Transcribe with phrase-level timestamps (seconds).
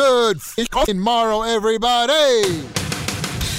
[0.00, 2.62] Good fucking morrow, everybody.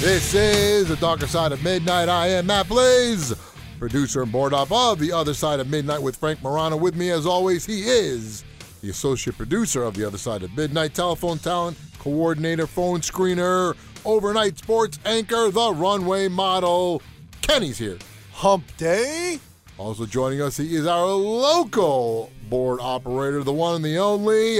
[0.00, 2.08] This is the darker side of midnight.
[2.08, 3.32] I am Matt Blaze,
[3.78, 6.76] producer and board op of the other side of midnight with Frank Morano.
[6.76, 8.42] With me, as always, he is
[8.80, 14.58] the associate producer of the other side of midnight, telephone talent, coordinator, phone screener, overnight
[14.58, 17.02] sports anchor, the runway model.
[17.40, 17.98] Kenny's here.
[18.32, 19.38] Hump Day?
[19.78, 24.58] Also joining us, he is our local board operator, the one and the only.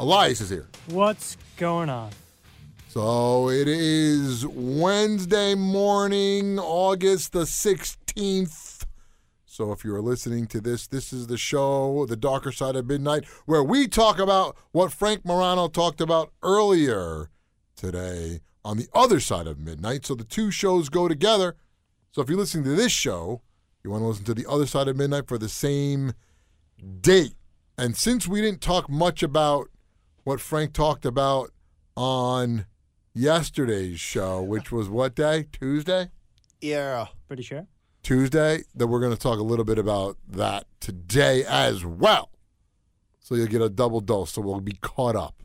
[0.00, 0.66] Elias is here.
[0.86, 2.08] What's going on?
[2.88, 8.86] So it is Wednesday morning, August the 16th.
[9.44, 13.26] So if you're listening to this, this is the show, The Darker Side of Midnight,
[13.44, 17.28] where we talk about what Frank Morano talked about earlier
[17.76, 20.06] today on the other side of midnight.
[20.06, 21.56] So the two shows go together.
[22.12, 23.42] So if you're listening to this show,
[23.84, 26.14] you want to listen to the other side of midnight for the same
[27.02, 27.34] date.
[27.76, 29.68] And since we didn't talk much about
[30.24, 31.50] what Frank talked about
[31.96, 32.66] on
[33.14, 35.46] yesterday's show, which was what day?
[35.52, 36.10] Tuesday?
[36.60, 37.06] Yeah.
[37.26, 37.66] Pretty sure.
[38.02, 42.30] Tuesday, that we're going to talk a little bit about that today as well.
[43.20, 44.32] So you'll get a double dose.
[44.32, 45.42] So we'll be caught up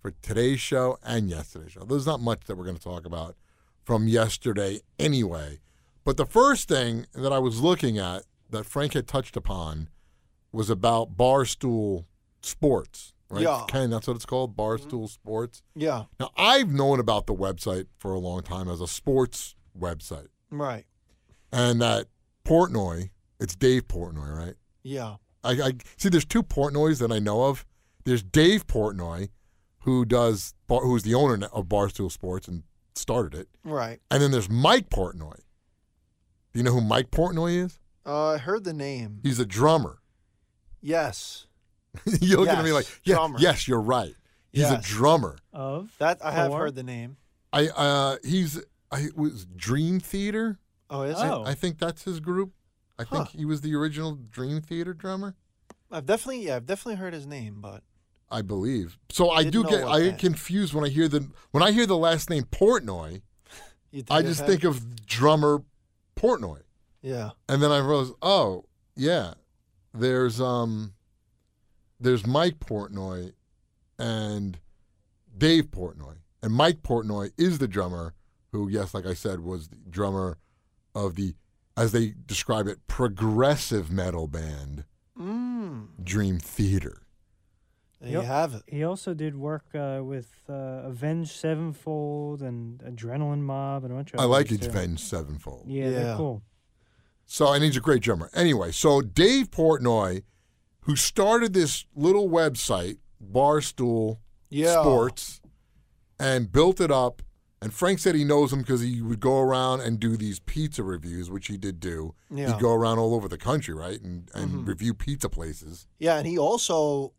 [0.00, 1.84] for today's show and yesterday's show.
[1.84, 3.34] There's not much that we're going to talk about
[3.82, 5.60] from yesterday anyway.
[6.04, 9.88] But the first thing that I was looking at that Frank had touched upon
[10.52, 12.04] was about Barstool
[12.42, 13.42] Sports, right?
[13.42, 13.64] Yeah.
[13.68, 15.62] Ken, that's what it's called, Barstool Sports.
[15.74, 16.04] Yeah.
[16.20, 20.28] Now, I've known about the website for a long time as a sports website.
[20.50, 20.84] Right.
[21.52, 22.06] And that
[22.44, 23.10] Portnoy,
[23.40, 24.54] it's Dave Portnoy, right?
[24.82, 25.16] Yeah.
[25.44, 26.08] I, I see.
[26.08, 27.64] There's two Portnoys that I know of.
[28.04, 29.30] There's Dave Portnoy,
[29.80, 32.62] who does, who's the owner of Barstool Sports and
[32.94, 34.00] started it, Right.
[34.10, 35.36] and then there's Mike Portnoy.
[36.52, 37.78] Do you know who Mike Portnoy is?
[38.06, 39.20] Uh, I heard the name.
[39.22, 39.98] He's a drummer.
[40.80, 41.45] Yes.
[42.20, 43.38] you're looking at me Yes, like, yeah, drummer.
[43.38, 44.14] yes, you're right.
[44.52, 45.36] He's a drummer.
[45.52, 47.16] Of That I have Or- heard the name.
[47.52, 50.58] I uh, he's I was Dream Theater.
[50.90, 51.42] Oh, is Oh.
[51.44, 51.48] it?
[51.48, 52.52] I think that's his group.
[52.98, 55.34] I think he was the original Dream Theater drummer.
[55.90, 57.82] I've definitely yeah, I've definitely heard his name, but
[58.30, 58.98] I believe.
[59.10, 61.86] So I Didn't do get I get confused when I hear the when I hear
[61.86, 63.22] the last name Portnoy.
[63.90, 64.46] you think I just him?
[64.46, 65.62] think of drummer
[66.16, 66.60] Portnoy,
[67.02, 67.30] Yeah.
[67.48, 68.64] and then I realize, oh
[68.96, 69.34] yeah,
[69.94, 70.94] there's um,
[72.00, 73.32] there's Mike Portnoy,
[73.98, 74.58] and
[75.36, 78.14] Dave Portnoy, and Mike Portnoy is the drummer
[78.52, 80.38] who, yes, like I said, was the drummer
[80.94, 81.34] of the,
[81.76, 84.84] as they describe it, progressive metal band
[85.18, 85.86] Mm.
[86.04, 87.00] Dream Theater.
[88.02, 88.62] There you have it.
[88.66, 90.52] he also did work uh, with uh,
[90.84, 94.20] Avenged Sevenfold and Adrenaline Mob and a bunch of.
[94.20, 94.66] I like others.
[94.66, 95.64] Avenged Sevenfold.
[95.66, 95.90] Yeah, Yeah.
[95.90, 96.42] they're cool.
[97.24, 98.28] So, and he's a great drummer.
[98.34, 100.22] Anyway, so Dave Portnoy,
[100.86, 104.18] who started this little website, Barstool
[104.50, 104.80] Yeah.
[104.80, 105.40] Sports,
[106.18, 107.22] and built it up.
[107.60, 110.82] And Frank said he knows him because he would go around and do these pizza
[110.84, 112.14] reviews, which he did do.
[112.30, 112.52] Yeah.
[112.52, 114.68] He'd go around all over the country, right, and and Mhm.
[114.68, 115.86] review pizza places.
[115.98, 117.12] Yeah, and he also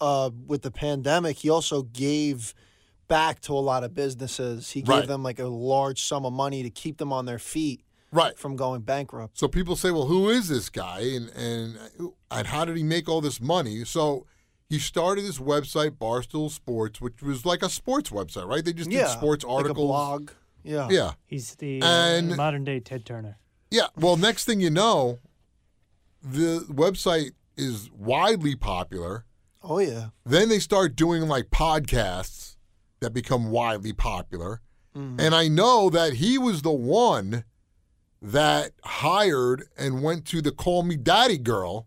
[0.00, 2.54] uh with the pandemic, he also gave
[3.06, 4.70] back to a lot of businesses.
[4.70, 5.06] He gave Right.
[5.08, 7.82] them like a large sum of money to keep them on their feet
[8.14, 8.38] Right.
[8.38, 9.38] from going bankrupt.
[9.38, 11.78] So people say, well, who is this guy, and and
[12.30, 13.84] and how did he make all this money?
[13.84, 14.26] So
[14.68, 18.64] he started this website, Barstool Sports, which was like a sports website, right?
[18.64, 19.06] They just did yeah.
[19.08, 19.86] sports like a articles.
[19.86, 20.30] blog.
[20.62, 20.88] Yeah.
[20.90, 21.12] Yeah.
[21.26, 23.38] He's the uh, modern day Ted Turner.
[23.70, 23.88] Yeah.
[23.96, 25.18] Well, next thing you know,
[26.22, 29.26] the website is widely popular.
[29.62, 30.08] Oh yeah.
[30.24, 32.56] Then they start doing like podcasts
[33.00, 34.60] that become widely popular.
[34.96, 35.20] Mhm.
[35.20, 37.44] And I know that he was the one
[38.32, 41.86] that hired and went to the Call Me Daddy girl.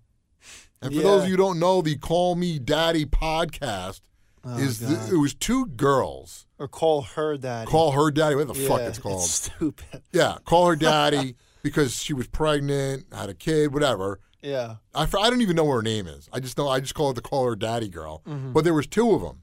[0.81, 4.01] And for those of you who don't know, the Call Me Daddy podcast
[4.49, 6.45] Oh, is the, it was two girls.
[6.57, 7.69] or call her daddy.
[7.69, 8.35] Call her daddy.
[8.35, 9.21] What the fuck Yeah, it's called?
[9.23, 10.03] stupid.
[10.13, 14.19] Yeah, call her daddy because she was pregnant, had a kid, whatever.
[14.41, 14.75] Yeah.
[14.93, 16.29] I, I don't even know what her name is.
[16.31, 18.21] I just know I just call her the call her daddy girl.
[18.25, 18.53] Mhm.
[18.53, 19.41] But there was two of them,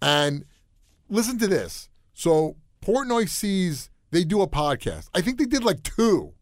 [0.00, 0.44] and
[1.10, 1.90] listen to this.
[2.14, 5.08] So Portnoy sees they do a podcast.
[5.14, 6.32] I think they did like two.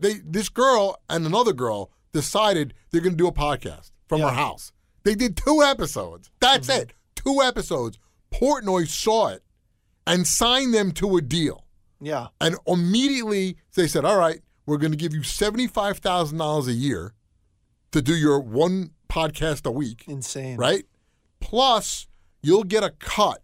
[0.00, 4.30] They this girl and another girl decided they're going to do a podcast from her
[4.30, 4.72] house.
[5.04, 6.30] They did two episodes.
[6.40, 6.82] That's mm-hmm.
[6.82, 6.92] it.
[7.14, 7.98] Two episodes.
[8.32, 9.42] Portnoy saw it
[10.06, 11.64] and signed them to a deal.
[12.00, 12.28] Yeah.
[12.40, 16.72] And immediately they said, "All right, we're going to give you seventy-five thousand dollars a
[16.72, 17.14] year
[17.92, 20.56] to do your one podcast a week, Insane.
[20.56, 20.84] right?
[21.40, 22.06] Plus,
[22.42, 23.42] you'll get a cut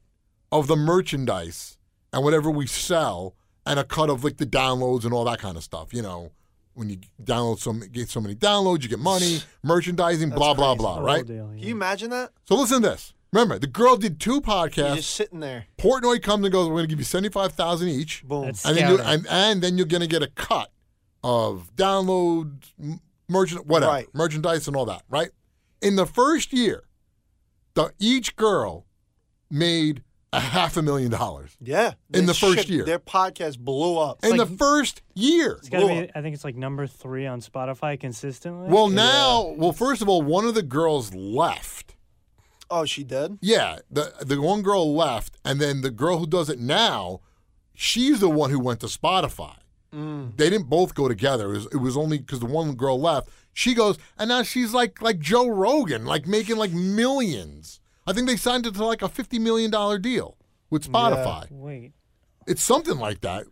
[0.52, 1.79] of the merchandise
[2.12, 3.35] and whatever we sell,
[3.67, 5.93] and a cut of like the downloads and all that kind of stuff.
[5.93, 6.32] You know,
[6.76, 10.78] when you download some, get so many downloads, you get money, merchandising, blah blah crazy.
[10.78, 11.26] blah, The whole right?
[11.26, 11.64] deal, Can yeah.
[11.67, 12.32] you imagine that?
[12.44, 13.14] So listen to this.
[13.32, 14.94] Remember, the girl did two You're podcasts.
[14.96, 15.67] just sitting there.
[15.78, 18.43] Portnoy comes and goes, "We're going to give you seventy-five thousand each." Boom.
[18.43, 19.14] That's- and then you Scouting.
[19.20, 20.70] and, and then you're gonna get a cut
[21.25, 24.06] of download m- merchant whatever Right.
[24.14, 25.31] merchandise and all that right
[25.82, 26.84] in the first year
[27.75, 28.87] the each girl
[29.50, 30.02] made
[30.32, 31.93] a half a million dollars yeah.
[32.12, 32.84] in the first shit- year.
[32.84, 34.25] Their podcast blew up.
[34.25, 36.11] in like- the first year It's gotta be.
[36.14, 38.69] I think it's like number three on Spotify consistently.
[38.69, 41.94] well now well first of all one of the girls left
[42.70, 43.38] Oh, she did?
[43.40, 47.20] yeah the the one girl left and then the girl who does it now
[47.75, 49.55] she's the one who went to spotify
[49.94, 50.37] Mm.
[50.37, 51.46] they didn't both go together.
[51.55, 53.28] It was, it was only because the one girl left.
[53.55, 57.81] She goes, and now she's like like Joe Rogan, like making like millions.
[58.06, 60.37] I think they signed it to like a fifty million dollar deal
[60.70, 61.47] with Spotify.
[61.50, 61.93] Wait.
[62.47, 63.47] It's something like that.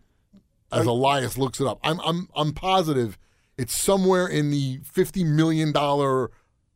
[0.73, 3.19] As Elias looks it up, I'm I'm I'm positive
[3.57, 6.31] it's somewhere in the fifty million dollar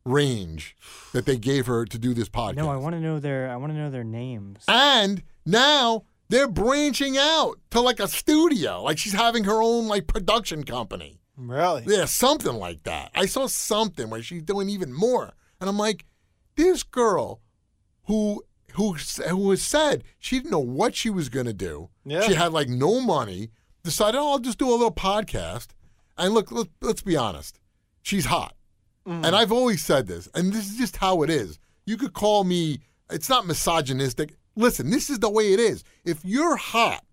[0.04, 0.76] range
[1.12, 2.56] that they gave her to do this podcast.
[2.56, 3.50] No, I want to know their.
[3.50, 4.64] I want to know their names.
[4.69, 8.82] And now they're branching out to like a studio.
[8.82, 11.20] Like she's having her own like production company.
[11.36, 11.84] Really?
[11.86, 13.10] Yeah, something like that.
[13.14, 15.34] I saw something where she's doing even more.
[15.60, 16.04] And I'm like,
[16.56, 17.40] this girl
[18.08, 21.90] who who who has said she didn't know what she was going to do.
[22.05, 22.22] Yeah.
[22.22, 23.50] She had like no money,
[23.84, 25.69] decided, "Oh, I'll just do a little podcast."
[26.16, 27.60] And look, let, let's be honest.
[28.02, 28.55] She's hot.
[29.06, 29.26] Mm.
[29.26, 31.58] And I've always said this, and this is just how it is.
[31.87, 34.34] You could call me, it's not misogynistic.
[34.56, 35.84] Listen, this is the way it is.
[36.05, 37.05] If you're hot,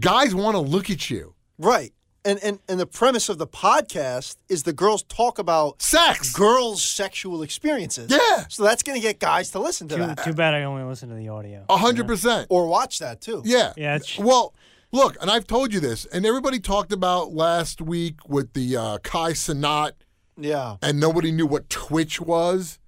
[0.00, 1.34] guys want to look at you.
[1.58, 1.92] Right.
[2.24, 6.32] And, and and the premise of the podcast is the girls talk about Sex.
[6.32, 8.10] girls' sexual experiences.
[8.12, 8.44] Yeah.
[8.48, 10.84] So that's going to get guys to listen to Too, that too bad I only
[10.84, 11.64] listen to the audio.
[11.68, 12.46] A hundred percent.
[12.48, 13.42] or watch that too.
[13.44, 13.72] Yeah.
[13.76, 14.54] Yeah, it's- Well,
[14.92, 18.98] look, and I've told you this, and everybody talked about last week with the uh,
[18.98, 19.92] Kai Cenat,
[20.36, 20.76] Yeah.
[20.80, 22.78] and nobody knew what Twitch was.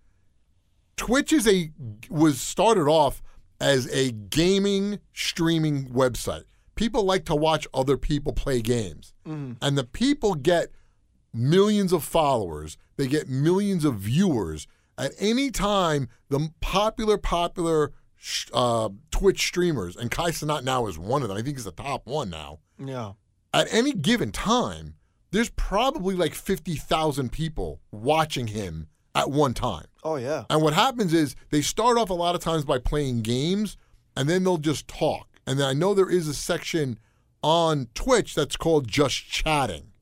[0.97, 1.73] Twitch is a
[2.09, 3.21] was started off
[3.61, 6.45] as a gaming streaming website.
[6.75, 10.71] People like to watch other people play games, and the people get
[11.33, 12.77] millions of followers.
[12.97, 14.67] They get millions of viewers
[14.99, 16.09] at any time.
[16.29, 21.37] The popular, popular sh- uh, Twitch streamers, and Kai Cenat now is one of them.
[21.37, 22.61] I think he's the top one now.
[22.79, 23.13] Yeah.
[23.53, 24.95] At any given time,
[25.31, 29.87] there's probably like fifty thousand people watching him at one time.
[30.03, 30.45] Oh yeah.
[30.51, 33.77] And what happens is they start off a lot of times by playing games
[34.17, 35.29] and then they'll just talk.
[35.47, 36.99] And then I know there is a section
[37.43, 39.93] on Twitch that's called just chatting.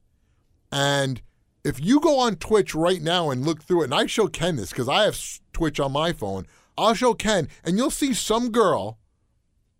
[0.71, 1.23] And
[1.65, 4.56] if you go on Twitch right now and look through it, and I show Ken
[4.56, 5.19] this because I have
[5.53, 6.47] Twitch on my phone,
[6.79, 8.99] I'll show Ken, and you'll see some girl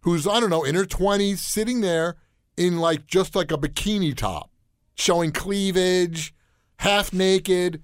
[0.00, 2.16] who's, I don't know, in her 20s sitting there
[2.57, 4.50] in like just like a bikini top,
[4.95, 6.35] showing cleavage,
[6.78, 7.83] half naked,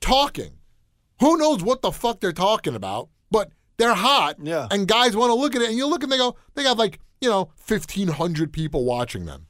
[0.00, 0.54] talking.
[1.20, 4.36] Who knows what the fuck they're talking about, but they're hot.
[4.42, 4.66] Yeah.
[4.70, 6.78] And guys want to look at it, and you look and they go, they got
[6.78, 9.46] like, you know, 1,500 people watching them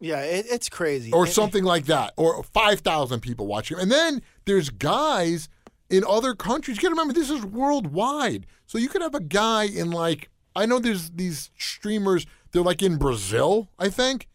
[0.00, 0.20] Yeah.
[0.22, 1.12] It, it's crazy.
[1.12, 3.78] or And- something like that, or 5,000 people watching.
[3.78, 5.48] And then there's guys
[5.88, 6.76] in other countries.
[6.76, 8.46] You got to remember, this is worldwide.
[8.66, 12.82] So you could have a guy in like, I know there's these streamers, they're like
[12.82, 14.28] in Brazil, I think.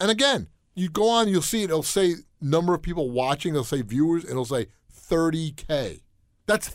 [0.00, 3.64] And again, you go on, you'll see it, it'll say number of people watching, it'll
[3.64, 6.02] say viewers, it'll say 30K.
[6.46, 6.68] That's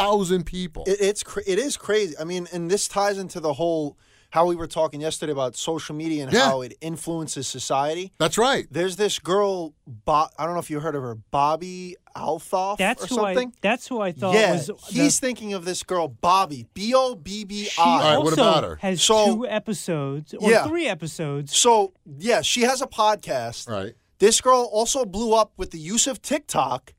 [0.00, 0.84] 30,000 people.
[0.86, 2.14] It, it's cra- it is crazy.
[2.18, 3.96] I mean, and this ties into the whole
[4.30, 6.46] how we were talking yesterday about social media and Yeah.
[6.46, 8.12] how it influences society.
[8.18, 8.66] That's right.
[8.70, 13.04] There's this girl, Bo- I don't know if you heard of her, Bobbi Althoff That's
[13.04, 13.48] or who something.
[13.48, 13.58] I.
[13.62, 14.66] That's who I thought yeah, was.
[14.66, 18.32] the- he's thinking of this girl, Bobbi, B O B B she All right, what
[18.34, 18.76] about her?
[18.82, 20.66] has So- two episodes or Yeah.
[20.66, 21.56] three episodes.
[21.56, 23.68] So yeah, she has a podcast.
[23.70, 23.94] Right.
[24.18, 26.92] This girl also blew up with the use of TikTok.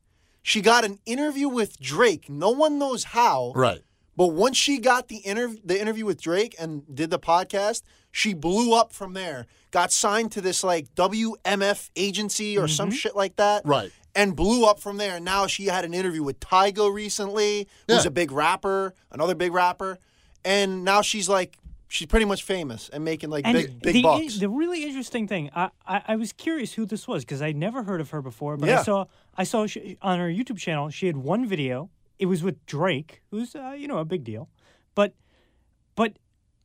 [0.48, 2.30] She got an interview with Drake.
[2.30, 3.52] No one knows how.
[3.54, 3.82] Right.
[4.16, 7.82] But once she got the interview, the interview with Drake and did the podcast,
[8.14, 9.46] she blew up from there.
[9.72, 12.96] Got signed to this like WMF agency or some mm-hmm.
[12.96, 13.64] shit like that.
[13.66, 13.92] Right.
[14.16, 15.18] And blew up from there.
[15.18, 18.08] And now she had an interview with Tyga recently, who's Yeah.
[18.08, 20.00] a big rapper, another big rapper.
[20.46, 24.02] and now she's like she's pretty much famous and making like And big big the,
[24.04, 24.40] bucks.
[24.40, 27.84] the really interesting thing, I, I, I was curious who this was because I'd never
[27.84, 28.58] heard of her before.
[28.58, 28.80] But Yeah.
[28.80, 29.06] I saw
[29.38, 31.90] I saw she, on her YouTube channel she had one video.
[32.20, 34.50] It was with Drake, who's uh, you know a big deal.
[34.96, 35.14] But
[35.96, 36.18] but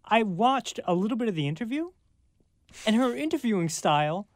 [0.04, 1.90] I watched a little bit of the interview,
[2.86, 4.26] and her interviewing style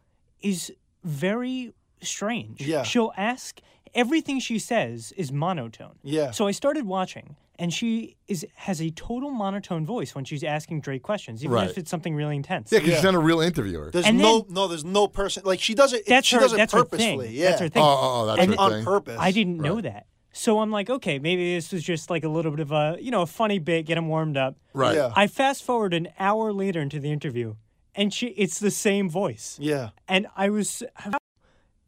[0.40, 2.60] is very strange.
[2.60, 2.82] Yeah.
[2.82, 3.60] she'll ask
[3.94, 5.96] everything she says is monotone.
[6.02, 6.30] Yeah.
[6.30, 10.80] So I started watching, and she is has a total monotone voice when she's asking
[10.82, 11.70] Drake questions, even Right.
[11.70, 12.70] if it's something really intense.
[12.72, 13.90] Yeah, because she's not a real interviewer.
[13.92, 16.40] there's and no then- no there's no person like she does it That's she her.
[16.42, 17.16] does it that's purposely.
[17.16, 17.32] her thing.
[17.32, 17.48] Yeah.
[17.50, 17.82] That's her Oh, thing.
[17.82, 18.84] oh, oh, that's And her on thing.
[18.84, 19.16] purpose.
[19.18, 20.06] I didn't know that.
[20.32, 23.10] So I'm like, okay, maybe this was just like a little bit of a, you
[23.10, 24.56] know, a funny bit, get him warmed up.
[24.74, 24.94] Right.
[24.94, 25.10] Yeah.
[25.16, 27.54] I fast forward an hour later into the interview,
[27.94, 29.56] and she, it's the same voice.
[29.58, 29.90] Yeah.
[30.06, 30.82] And I was,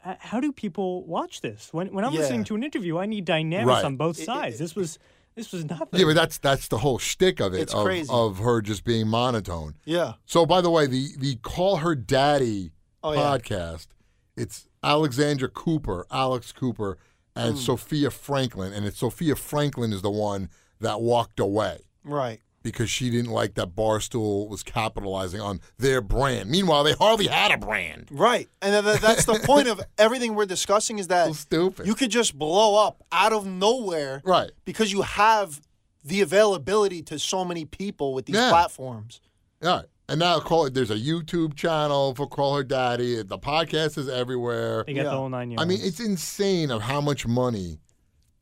[0.01, 1.69] how, do people watch this?
[1.73, 2.19] When when I'm Yeah.
[2.21, 3.85] listening to an interview, I need dynamics Right.
[3.85, 4.57] on both It- it- sides.
[4.59, 4.97] this was
[5.35, 5.99] this was nothing.
[5.99, 8.09] Yeah, but that's that's the whole shtick of it It's of, crazy.
[8.11, 9.75] of her just being monotone.
[9.85, 10.13] Yeah.
[10.25, 12.71] So, by the way, the the Call Her Daddy
[13.03, 13.19] Oh, yeah.
[13.19, 13.87] podcast,
[14.35, 16.97] it's Alexandra Cooper, Alex Cooper,
[17.35, 17.61] and Hmm.
[17.61, 20.49] Sophia Franklin, and it's Sophia Franklin is the one
[20.81, 22.41] that walked away Right.
[22.61, 26.49] Because she didn't like that Barstool was capitalizing on their brand.
[26.49, 28.07] Meanwhile, they hardly had a brand.
[28.11, 28.47] Right.
[28.61, 31.87] And then that- that's the point of everything we're discussing is that So stupid.
[31.87, 34.51] you could just blow up out of nowhere right.
[34.65, 35.61] because you have
[36.03, 38.49] the availability to so many people with these Yeah.
[38.49, 39.21] platforms.
[39.61, 39.81] Yeah.
[40.07, 40.73] And now call it.
[40.73, 43.21] There's a YouTube channel for Call Her Daddy.
[43.21, 44.83] The podcast is everywhere.
[44.87, 45.09] they got yeah.
[45.11, 45.61] the whole nine yards.
[45.61, 47.77] I mean, it's insane of how much money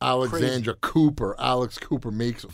[0.00, 2.46] Alexandra Cooper, Alex Cooper makes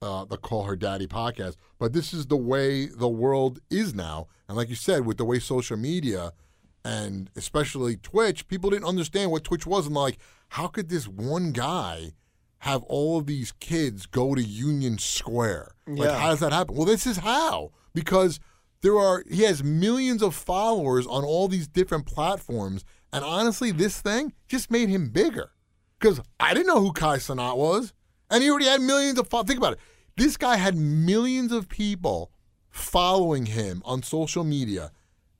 [0.00, 1.56] uh, the Call Her Daddy podcast.
[1.78, 4.28] But this is the way the world is now.
[4.48, 6.32] And like you said, with the way social media
[6.84, 9.86] and especially Twitch, people didn't understand what Twitch was.
[9.86, 10.18] And like,
[10.50, 12.12] how could this one guy
[12.60, 15.72] have all of these kids go to Union Square?
[15.86, 16.18] Like, Yeah.
[16.18, 16.76] how does that happen?
[16.76, 17.72] Well, this is how.
[17.94, 18.38] Because
[18.80, 22.84] there are he has millions of followers on all these different platforms.
[23.12, 25.50] And honestly, this thing just made him bigger.
[25.98, 27.92] Because I didn't know who Kai Cenat was.
[28.30, 29.28] And he already had millions of.
[29.28, 29.78] Think about it.
[30.16, 32.30] This guy had millions of people
[32.70, 34.90] following him on social media.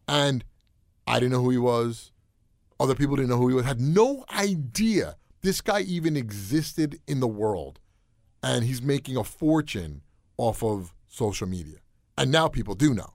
[0.07, 0.45] And
[1.07, 2.13] I didn't know who he was.
[2.81, 3.65] Other people didn't know who he was.
[3.65, 7.81] Had no idea this guy even existed in the world.
[8.43, 10.03] And he's making a fortune
[10.37, 11.79] off of social media.
[12.17, 13.15] And now people do know.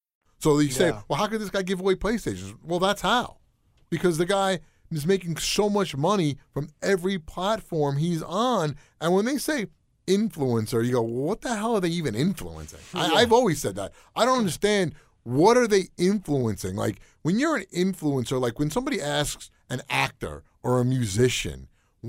[0.41, 1.01] So you say, Yeah.
[1.07, 2.55] well, how could this guy give away PlayStations?
[2.63, 3.37] Well, that's how.
[3.89, 4.59] Because the guy
[4.91, 8.75] is making so much money from every platform he's on.
[8.99, 9.67] And when they say
[10.07, 12.79] influencer, you go, well, what the hell are they even influencing?
[12.93, 13.93] I, I've always said that.
[14.15, 14.93] I don't understand
[15.23, 16.75] what are they influencing?
[16.75, 21.67] Like when you're an influencer, like when somebody asks an actor or a musician,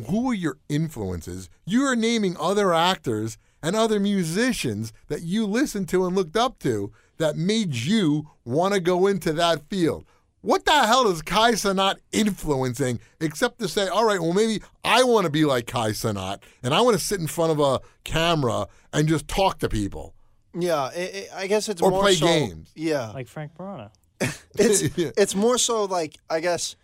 [0.08, 1.50] who are your influences?
[1.66, 6.58] You are naming other actors and other musicians that you listened to and looked up
[6.60, 10.04] to that made you want to go into that field.
[10.40, 15.04] What the hell is Kai Cenat influencing except to say, all right, well, maybe I
[15.04, 17.81] want to be like Kai Cenat and I want to sit in front of a
[18.02, 20.14] camera and just talk to people.
[20.59, 22.71] Yeah, i i I guess it's Or more play so, games.
[22.75, 23.90] Yeah, like Frank Barana.
[24.59, 25.11] it's Yeah.
[25.16, 26.76] it's more so like I guess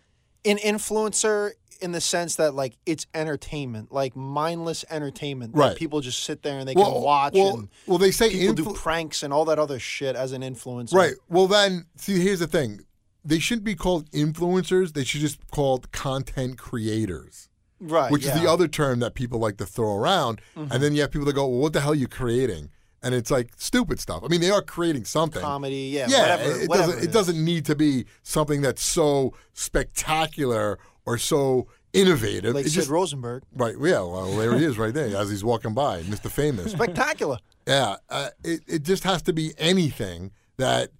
[0.45, 5.55] an influencer in the sense that like it's entertainment, like mindless entertainment.
[5.55, 5.77] that Right.
[5.77, 8.55] people just sit there and they Well, can watch well, and well, they say people
[8.55, 10.95] do pranks and all that other shit as an influencer.
[10.95, 11.15] Right.
[11.29, 12.81] Well, then, see, here's the thing.
[13.25, 14.93] They shouldn't be called influencers.
[14.95, 17.49] They should just be called content creators,
[17.81, 18.11] Right.
[18.11, 18.39] which is the.
[18.39, 18.49] Mm-hmm.
[18.49, 20.41] other term that people like to throw around.
[20.57, 22.71] And then you have people that go, well, what the hell are you creating?
[23.01, 24.23] And it's like stupid stuff.
[24.25, 25.41] I mean, they are creating something.
[25.41, 25.91] comedy.
[25.95, 26.07] Yeah.
[26.09, 26.43] yeah, Whatever.
[26.63, 27.09] it, whatever doesn't.
[27.09, 32.55] It doesn't need to be something that's so spectacular or so innovative.
[32.55, 33.43] Like It Sid just, Rosenberg.
[33.55, 33.75] right.
[33.81, 34.01] Yeah.
[34.01, 36.31] Well, there he is, right there, as he's walking by, Mr.
[36.31, 36.73] Famous.
[36.73, 37.39] Spectacular.
[37.67, 40.91] Yeah, uh, it it just has to be anything that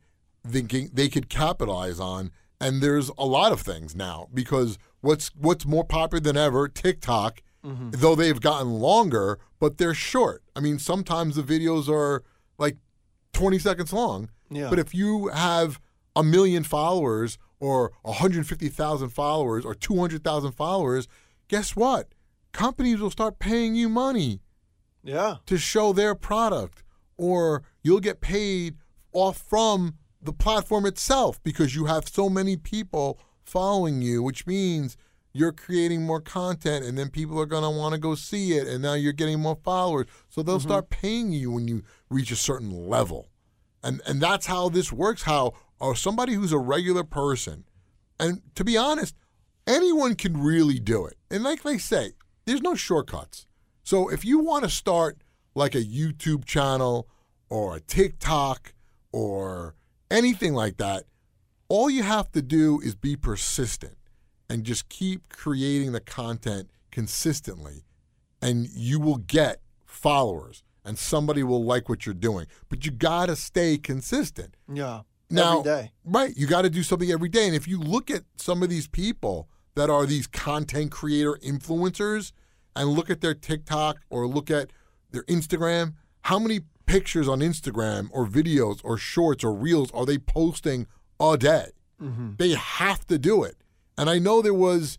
[0.45, 5.29] they can, they could capitalize on, and there's a lot of things now because what's
[5.35, 10.43] what's more popular than ever, TikTok, though they've gotten longer, but they're short.
[10.57, 12.23] I mean, sometimes the videos are
[12.59, 12.77] like
[13.35, 14.71] 20 seconds long, Yeah.
[14.71, 15.81] but if you have
[16.17, 21.09] a million followers or 150,000 followers or 200,000 followers,
[21.49, 22.09] guess what?
[22.53, 24.41] Companies will start paying you money
[25.03, 25.37] Yeah.
[25.47, 26.83] to show their product
[27.17, 28.77] or you'll get paid
[29.13, 34.97] off from the platform itself because you have so many people following you, which means
[35.33, 38.67] you're creating more content and then people are going to want to go see it
[38.67, 40.07] and now you're getting more followers.
[40.29, 40.69] So they'll mm-hmm.
[40.69, 43.29] start paying you when you reach a certain level.
[43.83, 47.65] And and that's how this works how or somebody who's a regular person
[48.19, 49.15] and to be honest,
[49.67, 51.17] anyone can really do it.
[51.31, 52.13] And like they say,
[52.45, 53.47] there's no shortcuts.
[53.83, 55.19] So if you want to start
[55.55, 57.09] like a YouTube channel
[57.49, 58.75] or a TikTok
[59.13, 59.75] or
[60.11, 61.05] anything like that,
[61.69, 63.97] all you have to do is be persistent
[64.49, 67.85] and just keep creating the content consistently
[68.41, 72.47] and you will get followers and somebody will like what you're doing.
[72.71, 74.57] But you got to stay consistent.
[74.73, 75.03] Yeah.
[75.31, 75.93] Now, Every day.
[76.05, 76.35] right?
[76.37, 77.47] You got to do something every day.
[77.47, 82.33] And if you look at some of these people that are these content creator influencers
[82.75, 84.71] and look at their TikTok or look at
[85.11, 90.17] their Instagram, how many pictures on Instagram or videos or shorts or reels are they
[90.19, 90.87] posting
[91.21, 91.67] a day?
[92.03, 92.33] Mm-hmm.
[92.39, 93.57] They have to do it.
[93.99, 94.99] And I know there was,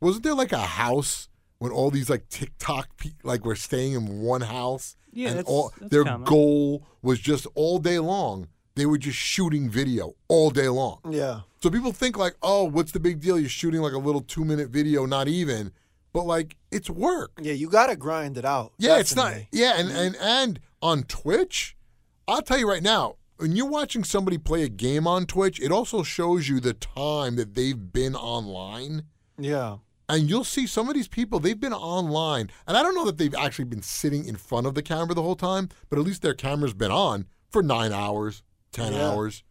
[0.00, 4.20] wasn't there like a house when all these like TikTok pe- like were staying in
[4.20, 4.96] one house?
[5.12, 6.24] Yeah, and that's- all that's their common.
[6.26, 8.48] goal was just all day long.
[8.74, 11.00] They were just shooting video all day long.
[11.08, 11.40] Yeah.
[11.62, 13.38] So people think like, oh, what's the big deal?
[13.38, 15.72] You're shooting like a little two minute video, not even.
[16.12, 17.32] But like, it's work.
[17.40, 18.72] Yeah, you got to grind it out.
[18.78, 19.34] Yeah, it's not.
[19.50, 19.98] Yeah, and mm-hmm.
[19.98, 21.76] and and on Twitch,
[22.26, 25.72] I'll tell you right now, when you're watching somebody play a game on Twitch, it
[25.72, 29.04] also shows you the time that they've been online.
[29.38, 29.78] Yeah.
[30.08, 32.50] And you'll see some of these people, they've been online.
[32.66, 35.22] And I don't know that they've actually been sitting in front of the camera the
[35.22, 39.08] whole time, but at least their camera's been on for nine hours, 10 Yeah.
[39.10, 39.44] hours.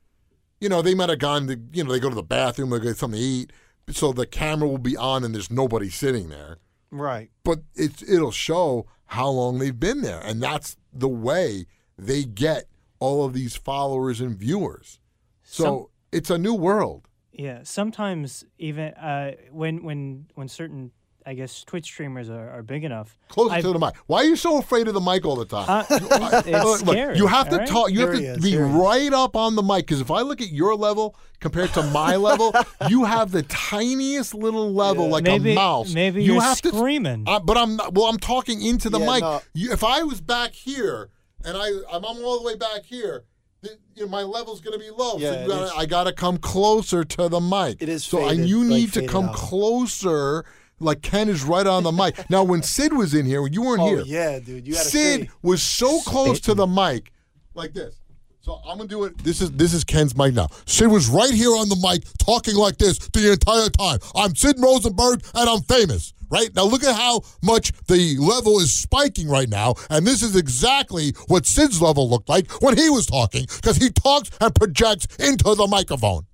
[0.60, 2.80] You know, they might have gone to, you know, they go to the bathroom, they
[2.80, 3.52] get something to eat.
[3.90, 6.58] So the camera will be on and there's nobody sitting there.
[6.92, 7.32] Right.
[7.44, 10.20] But it's, it'll show how long they've been there.
[10.20, 11.66] And that's the way
[11.98, 12.66] they get
[13.00, 15.00] all of these followers and viewers.
[15.44, 17.08] So Some- it's a new world.
[17.34, 20.92] Yeah, sometimes even uh, when when when certain
[21.26, 23.18] I guess Twitch streamers are, are big enough.
[23.28, 23.94] Closer I've- to the mic.
[24.08, 25.66] Why are you so afraid of the mic all the time?
[25.70, 27.18] Uh, it's Look, look, scary.
[27.18, 27.68] you have to all right?
[27.68, 27.92] talk.
[27.92, 28.72] You Here have to is, be here is.
[28.72, 29.86] right up on the mic.
[29.86, 32.54] Because if I look at your level compared to my level,
[32.90, 35.94] you have the tiniest little level, like maybe a mouse.
[35.94, 37.26] maybe you you're have screaming.
[37.26, 38.06] To, uh, but I'm not, well.
[38.06, 39.22] I'm talking into the Yeah, mic.
[39.22, 39.42] no.
[39.54, 41.10] You, if I was back here
[41.44, 43.26] and I I'm, I'm all the way back here.
[43.64, 45.78] th- You know, my level's going to be low, Yeah, so gotta.
[45.78, 47.78] I got to come closer to the mic.
[47.82, 49.36] It is so, and faded, you like need to come out.
[49.36, 50.46] closer.
[50.82, 52.30] Like Ken is right on the mic.
[52.30, 54.04] Now, when Sid was in here, you weren't Oh here.
[54.06, 54.66] yeah, dude.
[54.68, 57.12] You got to Sid was so close to the mic,
[57.54, 57.96] like this.
[58.42, 59.18] So I'm gonna do it.
[59.24, 60.48] This is this is Ken's mic now.
[60.66, 64.00] Sid was right here on the mic, talking like this the entire time.
[64.16, 66.14] I'm Sid Rosenberg, and I'm famous.
[66.32, 70.36] Right now, look at how much the level is spiking right now, and this is
[70.38, 75.08] exactly what Sid's level looked like when he was talking, because he talks and projects
[75.20, 76.26] into the microphone.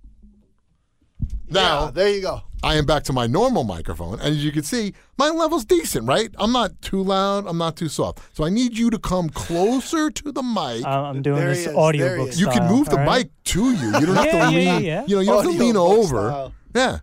[1.50, 2.42] Now, Yeah, there you go.
[2.64, 6.08] I am back to my normal microphone, and as you can see, my level's decent,
[6.08, 6.30] right?
[6.40, 8.20] I'm not too loud, I'm not too soft.
[8.36, 10.84] So I need you to come closer to the mic.
[10.84, 13.26] Uh, I'm doing There this is, there audiobook he you can move the all right?
[13.26, 13.88] mic to you.
[14.00, 14.84] You don't have Yeah, to yeah, lean.
[14.84, 15.06] yeah.
[15.08, 16.30] You know, you don't have to lean over.
[16.30, 16.54] style.
[16.76, 17.00] Yeah.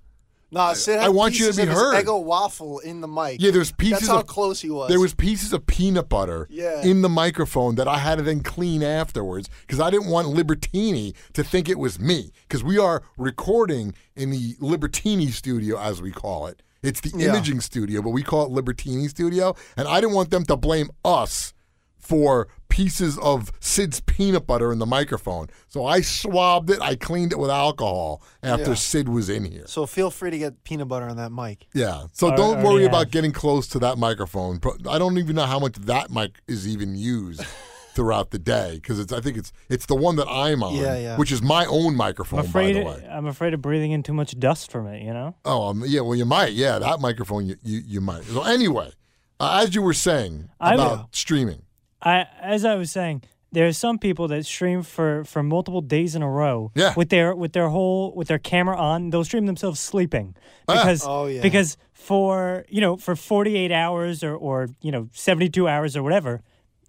[0.55, 2.05] No, Sid had I want you to pieces be of his heard.
[2.07, 3.41] Eggo waffle in the mic.
[3.43, 4.89] Yeah, there's pieces That's how of close he was.
[4.89, 6.83] There was pieces of peanut butter Yeah.
[6.83, 11.15] in the microphone that I had to then clean afterwards because I didn't want Libertini
[11.35, 16.11] to think it was me because we are recording in the Libertini studio as we
[16.13, 16.63] call it.
[16.83, 17.29] It's the Yeah.
[17.31, 20.91] imaging studio, but we call it Libertini studio, and I didn't want them to blame
[21.05, 21.53] us
[22.05, 25.47] for pieces of Sid's peanut butter in the microphone.
[25.69, 28.75] So I swabbed it, I cleaned it with alcohol after Yeah.
[28.75, 29.65] Sid was in here.
[29.67, 31.67] So feel free to get peanut butter on that mic.
[31.73, 32.05] Yeah.
[32.13, 32.91] So I don't worry have.
[32.91, 34.61] about getting close to that microphone.
[34.89, 37.43] I don't even know how much that mic is even used
[37.95, 39.13] throughout the day because it's.
[39.13, 41.17] I think it's it's the one that I'm on, Yeah, yeah.
[41.17, 42.75] which is my own microphone, I'm afraid.
[42.75, 43.09] by the way.
[43.09, 45.01] I'm afraid of breathing in too much dust from it.
[45.03, 45.37] You know.
[45.45, 46.01] Oh, um, yeah.
[46.01, 46.55] Well, you might.
[46.55, 48.25] Yeah, that microphone, you you, you might.
[48.25, 48.91] So anyway,
[49.39, 51.63] uh, as you were saying I- about streaming,
[52.05, 56.15] I, as I was saying, there are some people that stream for, for multiple days
[56.15, 56.73] in a row.
[56.75, 56.93] Yeah.
[56.97, 60.35] With their with their whole with their camera on, they'll stream themselves sleeping
[60.69, 60.75] Ah.
[60.75, 61.41] because Oh, yeah.
[61.43, 65.97] because for you know for forty eight hours or or you know seventy two hours
[65.97, 66.43] or whatever.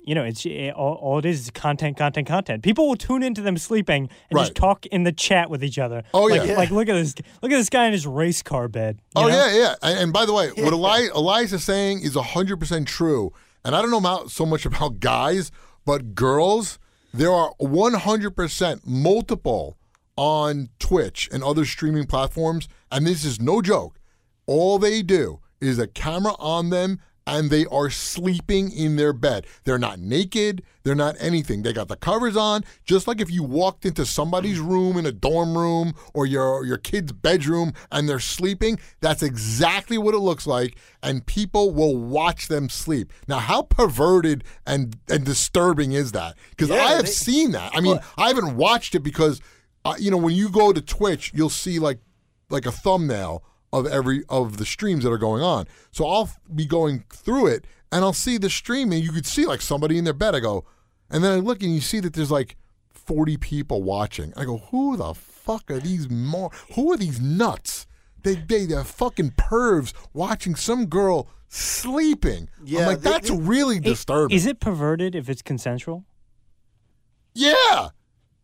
[0.08, 2.62] You know, it's it, all, all it is is content, content, content.
[2.62, 4.44] People will tune into them sleeping and Right.
[4.44, 6.04] just talk in the chat with each other.
[6.14, 6.56] Oh, like, yeah.
[6.58, 9.00] like look at this, look at this guy in his race car bed.
[9.16, 9.30] Oh know?
[9.30, 9.76] yeah, yeah.
[9.82, 13.34] And, and by the way, what Eli, Elias's saying is hundred percent true.
[13.66, 15.52] And I don't know about, so much about guys,
[15.86, 16.80] but girls,
[17.14, 19.78] there are one hundred percent multiple
[20.16, 22.70] on Twitch and other streaming platforms.
[22.92, 24.00] And this is no joke.
[24.46, 29.48] All they do is a camera on them and they are sleeping in their bed.
[29.64, 31.64] They're not naked, they're not anything.
[31.64, 35.12] They got the covers on, just like if you walked into somebody's room in a
[35.12, 40.46] dorm room or your your kid's bedroom and they're sleeping, that's exactly what it looks
[40.46, 43.12] like and people will watch them sleep.
[43.28, 46.36] Now, how perverted and and disturbing is that?
[46.58, 47.72] Cuz Yeah, I have they- seen that.
[47.74, 49.42] I mean, I haven't watched it because
[49.84, 52.00] uh, you know, when you go to Twitch, you'll see like
[52.50, 53.44] like a thumbnail
[53.80, 55.66] of every of the streams that are going on.
[55.92, 59.46] So I'll be going through it and I'll see the stream and you could see
[59.46, 60.36] like somebody in their bed.
[60.36, 60.66] I go,
[61.10, 62.56] and then I look and you see that there's like
[62.92, 64.34] 40 people watching.
[64.36, 66.50] I go, who the fuck are these more?
[66.76, 67.86] Who are these nuts?
[68.24, 72.50] They they they're fucking pervs watching some girl sleeping.
[72.60, 74.36] I'm Yeah, like they- that's they- really disturbing.
[74.36, 76.06] Is it perverted if it's consensual?
[77.34, 77.90] yeah.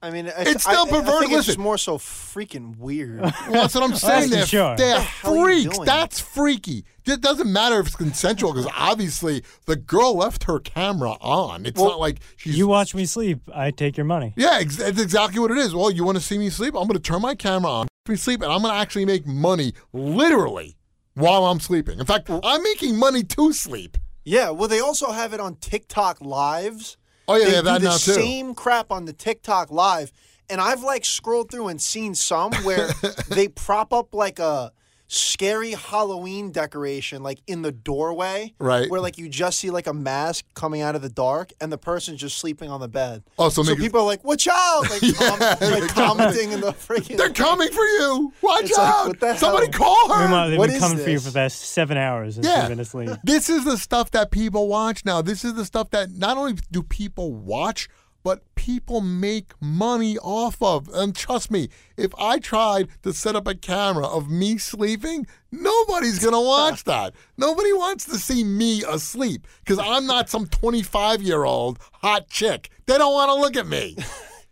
[0.04, 1.20] I mean, I, It's still I, I perverted.
[1.30, 1.62] think it's Listen.
[1.62, 3.20] more so freaking weird.
[3.22, 4.30] Well, that's what I'm saying.
[4.30, 4.76] for They're, sure.
[4.76, 5.80] they're the hell are you freaks.
[5.86, 6.86] That's freaky.
[7.06, 11.66] It doesn't matter if it's consensual because obviously the girl left her camera on.
[11.66, 12.58] It's not like she's.
[12.58, 14.34] You watch me sleep, I take your money.
[14.36, 15.76] yeah, ex- it's exactly what it is.
[15.76, 16.74] Well, you want to see me sleep?
[16.76, 19.26] I'm going to turn my camera on, me sleep, and I'm going to actually make
[19.28, 20.78] money literally
[21.16, 22.00] while I'm sleeping.
[22.00, 23.98] In fact, I'm making money to sleep.
[24.24, 26.98] yeah, well, they also have it on TikTok lives.
[27.28, 28.14] Oh yeah, they they have that the now too.
[28.14, 30.12] same crap on the TikTok live,
[30.50, 32.90] and I've like scrolled through and seen some where
[33.30, 34.72] they prop up like a
[35.14, 38.90] scary Halloween decoration like in the doorway, Right.
[38.90, 41.78] Where like you just see like a mask coming out of the dark, and the
[41.78, 43.24] person's just sleeping on the bed.
[43.38, 45.40] Oh, so so make it- people are like, "Watch out!" Like, com-
[45.72, 47.18] like commenting in the freaking.
[47.18, 48.32] They're coming for you.
[48.42, 49.08] Watch It's like, out!
[49.10, 49.80] what the Somebody hell?
[49.80, 50.22] call her.
[50.24, 52.62] Meanwhile, they've What been is coming for you for the past seven hours and Yeah.
[52.62, 53.10] you've been asleep.
[53.26, 55.22] This is the stuff that people watch now.
[55.22, 57.90] This is the stuff that not only do people watch,
[58.24, 60.90] but people make money off of.
[60.94, 66.20] And trust me, if I tried to set up a camera of me sleeping, nobody's
[66.20, 67.14] going to watch that.
[67.38, 72.70] Nobody wants to see me asleep because I'm not some 25 year old hot chick.
[72.86, 73.98] They don't want to look at me.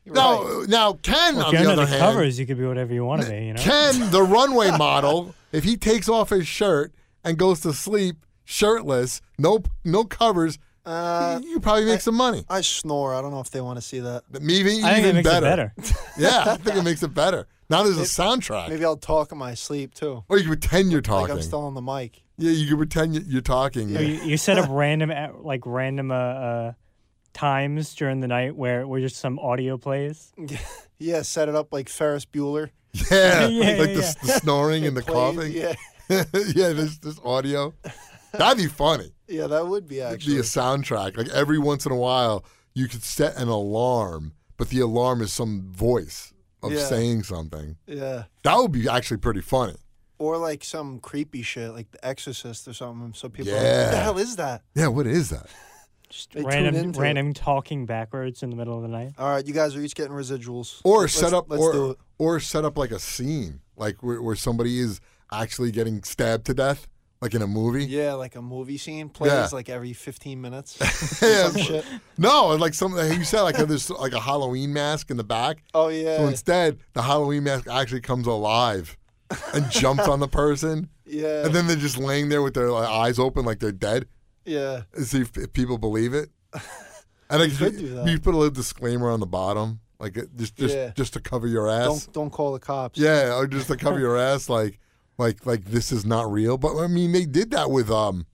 [0.05, 3.05] Now, now Ken, Well, on the other the hand, covers, you could be whatever you
[3.05, 3.61] want to be, you know?
[3.61, 9.21] Ken, the runway model, if he takes off his shirt and goes to sleep shirtless,
[9.37, 10.57] no no covers,
[10.89, 12.43] Uh, you probably make some money.
[12.49, 13.13] I snore.
[13.13, 14.23] I don't know if they want to see that.
[14.41, 15.45] Maybe I think it even makes better.
[15.75, 15.99] it better.
[16.17, 17.47] yeah, I think it makes it better.
[17.69, 18.69] Now there's a soundtrack.
[18.69, 20.23] Maybe I'll talk in my sleep too.
[20.27, 21.35] Or you can pretend you're Like talking.
[21.35, 22.23] I'm still on the mic.
[22.37, 23.95] yeah, you can pretend you- you're talking.
[23.95, 26.73] Or you, you set up random, uh, like random uh, uh,
[27.33, 30.33] times during the night where, where just some audio plays.
[30.97, 32.71] Yeah, set it up like Ferris Bueller.
[33.11, 34.13] Yeah, Yeah, like yeah, the, yeah.
[34.23, 35.51] the snoring and the Plays, coughing.
[35.51, 35.75] Yeah,
[36.09, 37.71] yeah, this this audio.
[38.31, 39.11] That'd be funny.
[39.27, 40.33] yeah, that would be It'd actually.
[40.35, 41.17] be a soundtrack.
[41.17, 45.33] Like every once in a while, you could set an alarm, but the alarm is
[45.33, 46.85] some voice of Yeah.
[46.85, 47.77] saying something.
[47.87, 49.75] Yeah, That would be actually pretty funny.
[50.19, 53.13] or like some creepy shit, like The Exorcist or something.
[53.13, 53.83] So people, are like, Yeah.
[53.85, 54.63] what the hell is that?
[54.75, 55.47] Yeah, what is that?
[56.09, 56.97] Just They tune random, it.
[56.97, 59.13] random talking backwards in the middle of the night.
[59.17, 60.81] All right, you guys are each getting residuals.
[60.83, 61.97] Or Let's- set up, Let's or do it.
[62.17, 64.99] or set up like a scene, like where, where somebody is
[65.31, 66.87] actually getting stabbed to death,
[67.21, 67.85] like in a movie.
[67.85, 69.47] Yeah, like a movie scene plays Yeah.
[69.51, 70.77] like every 15 minutes.
[71.21, 71.85] Yeah, some shit.
[72.17, 75.63] No, like some you said, like there's like a Halloween mask in the back.
[75.73, 78.97] Oh yeah, So instead, the Halloween mask actually comes alive
[79.53, 82.87] and jumps on the person, yeah, and then they're just laying there with their like,
[82.89, 84.05] eyes open, like they're dead.
[84.45, 84.83] yeah.
[84.95, 86.29] and see if, if people believe it.
[87.31, 88.07] And like, could you, do that.
[88.07, 90.91] you put a little disclaimer on the bottom, like just just Yeah.
[90.95, 92.05] just to cover your ass.
[92.07, 92.97] Don't don't call the cops.
[92.99, 94.79] Yeah, or just to cover your ass, like
[95.19, 96.57] like like this is not real.
[96.57, 98.25] But I mean, they did that with um,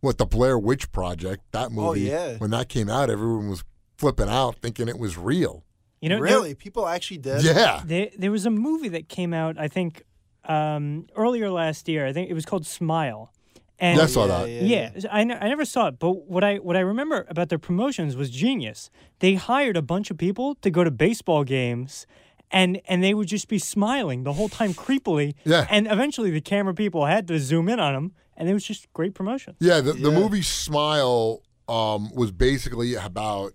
[0.00, 2.12] what the Blair Witch Project, that movie.
[2.12, 2.36] Oh, yeah.
[2.36, 3.64] When that came out, everyone was
[3.96, 5.64] flipping out, thinking it was real.
[6.02, 7.42] You know, there- really, people actually did.
[7.42, 10.02] Yeah, There, there was a movie that came out, I think,
[10.44, 12.06] um, earlier last year.
[12.06, 13.32] I think it was called Smile.
[13.78, 14.48] And Yeah, I saw yeah, that.
[14.50, 17.48] Yeah, yeah, I, ne- I never saw it, but what I what I remember about
[17.50, 18.90] their promotions was genius.
[19.18, 22.06] They hired a bunch of people to go to baseball games,
[22.50, 25.34] and and they would just be smiling the whole time creepily.
[25.44, 25.66] Yeah.
[25.70, 28.92] And eventually, the camera people had to zoom in on them, and it was just
[28.92, 29.56] great promotion.
[29.60, 29.80] yeah.
[29.80, 30.18] The, the Yeah.
[30.18, 33.52] movie Smile um was basically about.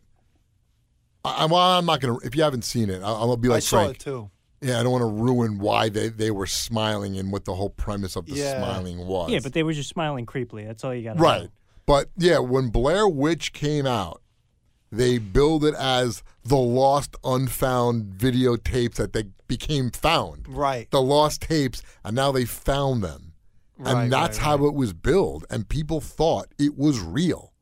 [1.23, 2.17] I, I- well, I'm not gonna.
[2.23, 4.29] If you haven't seen it, I, I'll be like I like saw it too.
[4.63, 7.71] Yeah, I don't want to ruin why they, they were smiling and what the whole
[7.71, 8.59] premise of the Yeah.
[8.59, 9.31] smiling was.
[9.31, 10.67] Yeah, but they were just smiling creepily.
[10.67, 11.19] That's all you got.
[11.19, 11.49] right.
[11.87, 14.21] But yeah, when Blair Witch came out,
[14.91, 20.47] they billed it as the lost, unfound videotapes that they became found.
[20.47, 20.89] Right.
[20.91, 23.33] The lost tapes, and now they found them.
[23.77, 24.67] Right, and that's right, how right.
[24.67, 25.45] it was billed.
[25.49, 27.53] And people thought it was real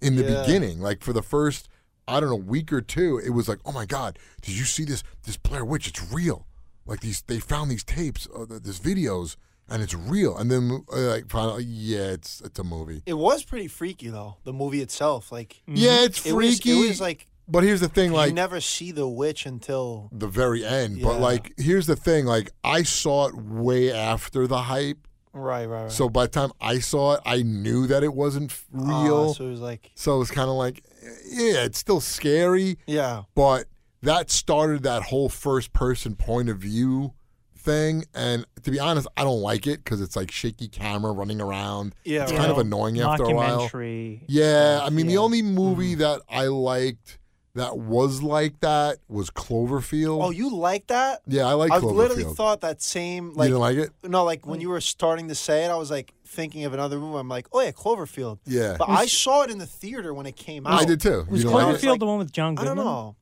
[0.00, 0.42] in the Yeah.
[0.42, 0.80] beginning.
[0.80, 1.68] Like for the first,
[2.08, 4.84] I don't know, week or two, it was like, oh my God, did you see
[4.84, 5.88] this this Blair Witch?
[5.88, 6.46] It's real.
[6.86, 9.36] Like these they found these tapes, uh, th- these videos,
[9.68, 10.36] and it's real.
[10.36, 13.02] And then uh, like finally, yeah, it's it's a movie.
[13.06, 14.36] It was pretty freaky though.
[14.44, 16.84] The movie itself, like Yeah, it's it was, freaky.
[16.84, 20.26] it was like but here's the thing, like you never see the witch until the
[20.26, 21.00] very end.
[21.00, 25.06] But like, here's the thing, like I saw it way after the hype.
[25.32, 25.92] right, right, right.
[25.92, 29.32] So by the time I saw it, I knew that it wasn't f- Ah, real.
[29.34, 30.82] so it was like, so it was kind of like,
[31.30, 33.66] yeah, it's still scary, yeah, but
[34.02, 37.12] that started that whole first person point of view
[37.56, 38.06] thing.
[38.12, 41.94] And to be honest, I don't like it because it's like shaky camera running around.
[42.04, 42.40] yeah, It's right.
[42.40, 43.60] kind of annoying after a while.
[43.60, 44.24] Documentary.
[44.26, 46.00] Yeah, I mean, the only movie mm-hmm.
[46.00, 47.20] that I liked
[47.54, 50.20] that was like that was Cloverfield.
[50.20, 51.22] Oh, you like that?
[51.28, 53.90] yeah, I like I literally thought that same you like didn't like it?
[54.02, 56.98] no, like when you were starting to say it, I was like thinking of another
[56.98, 57.20] movie.
[57.20, 58.40] I'm like, oh yeah, Cloverfield.
[58.46, 60.82] Yeah, But I saw it in the theater when it came out.
[60.82, 61.24] I did too.
[61.30, 62.76] Was you Cloverfield like- the one with John I Goodman?
[62.78, 63.16] don't know.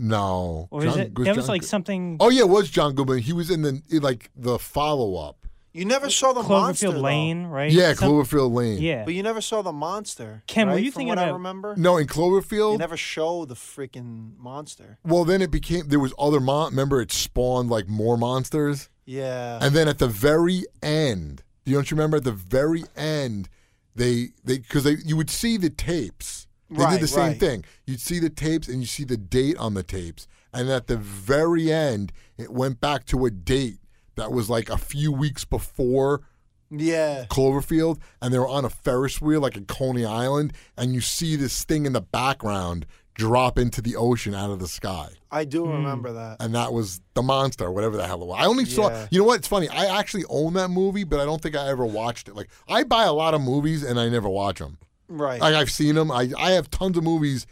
[0.00, 1.14] No, Or is John- it?
[1.14, 2.16] That was like Good- something.
[2.20, 3.18] Oh yeah, it was John Goodman.
[3.18, 5.36] He was in the like the follow up.
[5.72, 6.88] You never saw the monster.
[6.88, 7.00] Cloverfield though.
[7.00, 7.70] Lane, right?
[7.70, 8.80] Yeah, Some- Cloverfield Lane.
[8.82, 9.04] Yeah.
[9.04, 10.42] But you never saw the monster.
[10.48, 10.82] Ken, were right?
[10.82, 11.74] you From thinking what I about- remember?
[11.76, 12.78] No, in They Cloverfield.
[12.78, 14.98] never show the freaking monster.
[15.04, 16.70] well, then it became there was other mon.
[16.70, 18.88] Remember, it spawned like more monsters.
[19.04, 19.58] Yeah.
[19.62, 23.48] And then at the very end, do you don't you remember at the very end,
[23.94, 26.46] they they because they you would see the tapes.
[26.70, 27.40] They Right, did the same right.
[27.40, 27.64] thing.
[27.86, 30.28] You'd see the tapes and you see the date on the tapes.
[30.52, 33.78] And at the very end, it went back to a date
[34.16, 36.22] that was like a few weeks before
[36.70, 37.24] yeah.
[37.28, 41.34] Cloverfield, and they were on a Ferris wheel like at Coney Island, and you see
[41.34, 45.08] this thing in the background drop into the ocean out of the sky.
[45.32, 45.72] I do Hmm.
[45.72, 46.36] remember that.
[46.40, 48.38] And that was the monster, whatever the hell it was.
[48.40, 48.88] I only saw.
[48.88, 49.08] Yeah.
[49.10, 49.40] You know what?
[49.40, 49.68] It's funny.
[49.68, 52.36] I actually own that movie, but I don't think I ever watched it.
[52.36, 54.78] Like I buy a lot of movies and I never watch them.
[55.10, 55.40] Right.
[55.40, 56.10] Like I've seen them.
[56.10, 57.46] I I have tons of movies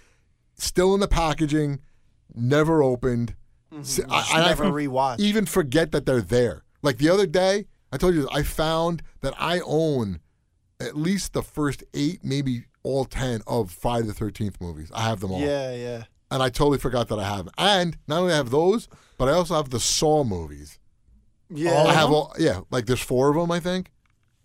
[0.56, 1.80] still in the packaging,
[2.34, 3.34] never opened.
[3.72, 3.80] Mm-hmm.
[3.80, 5.18] S- I- Just and I never f- rewatch.
[5.18, 6.62] Even forget that they're there.
[6.82, 10.20] Like the other day, I told you I found that I own
[10.80, 14.90] at least the first eight, maybe all ten of Friday the Thirteenth movies.
[14.94, 16.04] I have them all yeah, yeah.
[16.30, 17.46] and I totally forgot that I have.
[17.46, 17.54] them.
[17.58, 20.78] And not only have those, but I also have the Saw movies.
[21.50, 21.72] Yeah.
[21.72, 23.90] All I have all, yeah, like there's four of them, I think.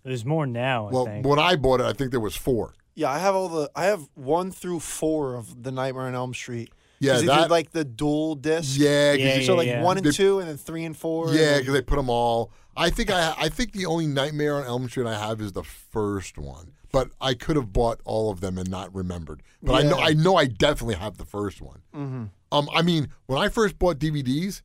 [0.02, 0.88] There's more now.
[0.88, 1.26] I well, think.
[1.26, 2.74] when I bought it, I think there was four.
[2.94, 6.32] Yeah, I have all the I have one through four of the Nightmare on Elm
[6.34, 6.70] Street.
[7.00, 7.42] Yeah, 'Cause they that.
[7.42, 8.78] did like the dual disc.
[8.78, 9.82] yeah, 'cause Yeah, you- So like yeah.
[9.82, 11.28] one and They- two, and then three and four.
[11.28, 12.50] yeah, then- because they put them all.
[12.76, 15.62] I think I, I think the only Nightmare on Elm Street I have is the
[15.64, 19.42] first one, but I could have bought all of them and not remembered.
[19.62, 21.82] But I know, I know, I definitely have the first one.
[21.94, 22.30] Mhm.
[22.52, 24.62] Um, I mean, when I first bought DVDs,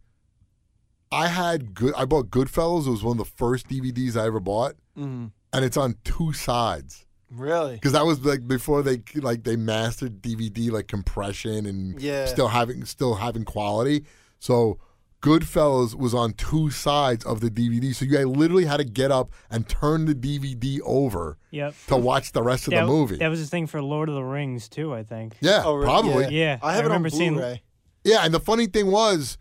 [1.12, 1.94] I had good.
[1.96, 2.86] I bought Goodfellas.
[2.88, 5.32] It was one of the first DVDs I ever bought, Mhm.
[5.52, 7.06] and it's on two sides.
[7.32, 7.76] Really?
[7.76, 12.26] because that was like before they like they mastered DVD like compression and Yeah.
[12.26, 14.06] still having still having quality.
[14.40, 14.80] So
[15.22, 19.32] Goodfellas was on two sides of the DVD, so you literally had to get up
[19.52, 21.76] and turn the DVD over yep.
[21.88, 23.18] to watch the rest of That, the movie.
[23.18, 24.94] that was the thing for Lord of the Rings too.
[24.94, 25.36] I think.
[25.42, 25.86] yeah, Oh, really?
[25.86, 26.24] probably.
[26.24, 26.30] Yeah.
[26.30, 27.62] Yeah, I have I it on remember seeing- Blu-ray.
[28.06, 29.38] Yeah, and the funny thing was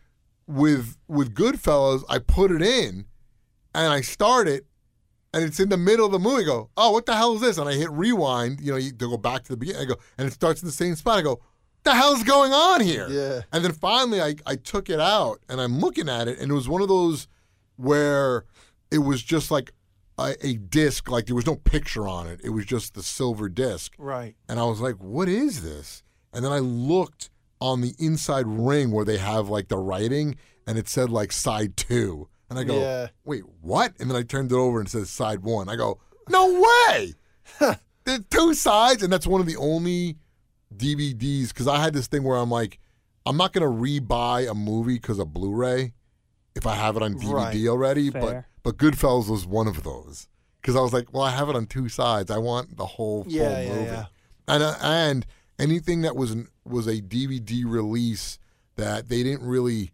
[0.49, 3.07] with with Goodfellas, I put it in
[3.73, 4.67] and I start it
[5.33, 6.43] and it's in the middle of the movie.
[6.43, 7.59] I go, oh, what the hell is this?
[7.59, 9.83] And I hit rewind, you know, to go back to the beginning.
[9.83, 11.19] I go, and it starts in the same spot.
[11.19, 11.41] I go, What
[11.85, 13.09] the hell's going on here?
[13.09, 13.41] Yeah.
[13.53, 16.55] And then finally I, I took it out and I'm looking at it and it
[16.55, 17.29] was one of those
[17.77, 18.45] where
[18.91, 19.73] it was just like
[20.19, 22.41] a, a disc, like there was no picture on it.
[22.43, 23.95] It was just the silver disc.
[23.99, 24.35] Right.
[24.49, 26.03] And I was like, what is this?
[26.33, 30.37] And then I looked on the inside ring where they have like the writing
[30.67, 32.29] and it said like side two.
[32.51, 33.09] And I go, Yeah.
[33.25, 33.93] wait, what?
[34.01, 35.69] And then I turned it over and it says side one.
[35.69, 37.15] I go, no way.
[38.05, 39.03] There's two sides.
[39.03, 40.17] And that's one of the only
[40.75, 42.79] DVDs because I had this thing where I'm like,
[43.27, 43.69] I'm not going to
[44.03, 45.93] rebuy a movie because of Blu ray
[46.55, 47.67] if I have it on DVD Right.
[47.69, 48.11] already.
[48.11, 48.49] But, Fair.
[48.63, 50.29] but Goodfellas was one of those.
[50.61, 52.31] Because I was like, well, I have it on two sides.
[52.31, 54.07] I want the whole full Yeah, yeah, movie
[54.49, 55.27] and uh, and
[55.59, 58.39] anything that was an, was a DVD release
[58.77, 59.93] that they didn't really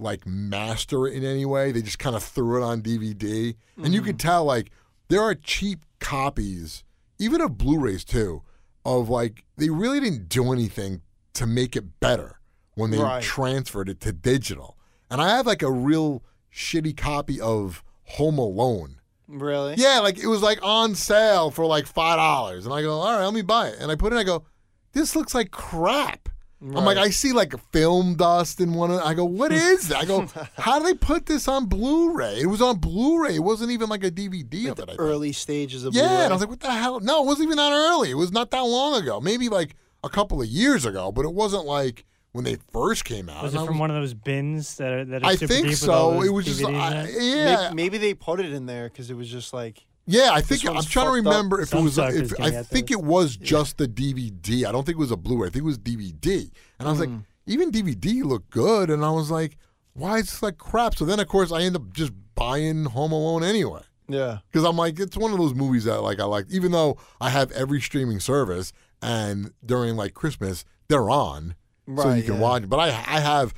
[0.00, 1.72] like master it in any way.
[1.72, 4.28] They just kind of threw it on DVD, and you could Mm-hmm.
[4.28, 4.70] tell like
[5.08, 6.84] there are cheap copies,
[7.18, 8.42] even of Blu-rays too,
[8.84, 11.02] of like they really didn't do anything
[11.34, 12.40] to make it better
[12.74, 13.22] when they Right.
[13.22, 14.76] transferred it to digital.
[15.10, 17.82] And I have like a real shitty copy of
[18.16, 18.96] Home Alone.
[19.28, 19.74] Really?
[19.76, 23.16] Yeah, like it was like on sale for like five dollars, and I go, all
[23.16, 23.76] right, let me buy it.
[23.80, 24.44] And I put it, in, I go,
[24.92, 26.28] this looks like crap.
[26.62, 29.00] I'm like, I see like film dust in one of.
[29.00, 29.98] I go, what is that?
[30.02, 30.26] I go,
[30.58, 32.40] how do they put this on Blu-ray?
[32.40, 33.36] It was on Blu-ray.
[33.36, 34.82] It wasn't even like a DVD of it.
[34.82, 35.00] I think.
[35.00, 36.24] Early stages of Yeah, Blu-ray.
[36.24, 37.00] and I was like, what the hell?
[37.00, 38.10] No, it wasn't even that early.
[38.10, 39.20] It was not that long ago.
[39.20, 43.28] Maybe like a couple of years ago, but it wasn't like when they first came
[43.30, 43.42] out.
[43.42, 45.52] Was and it I from one of those bins that are that are I super
[45.54, 46.16] think deep with all so.
[46.18, 48.88] those It was just DVDs in I, yeah, Maybe, maybe they put it in there
[48.88, 50.30] because it was just like yeah.
[50.32, 51.14] I think I'm trying to fucked up.
[51.14, 51.98] remember if it was.
[51.98, 52.98] If, I think those.
[52.98, 54.64] it was just the DVD.
[54.66, 55.48] I don't think it was a Blu-ray.
[55.48, 56.50] I think it was DVD.
[56.78, 57.16] And I was Mm.
[57.16, 59.56] like, even DVD looked good, and I was like,
[59.94, 60.94] why is this like crap?
[60.96, 63.82] So then, of course, I end up just buying Home Alone anyway.
[64.08, 64.38] yeah.
[64.50, 67.30] because I'm like, it's one of those movies that like I like, even though I
[67.30, 71.54] have every streaming service, and during like Christmas they're on,
[71.96, 72.40] so you can yeah.
[72.40, 72.68] watch.
[72.68, 73.52] But I I have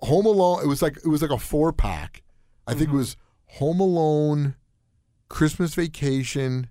[0.00, 0.62] Home Alone.
[0.62, 2.22] It was like it was like a four pack.
[2.66, 2.96] I think Mm-hmm.
[2.96, 3.16] it was
[3.58, 4.54] Home Alone,
[5.28, 6.68] Christmas Vacation,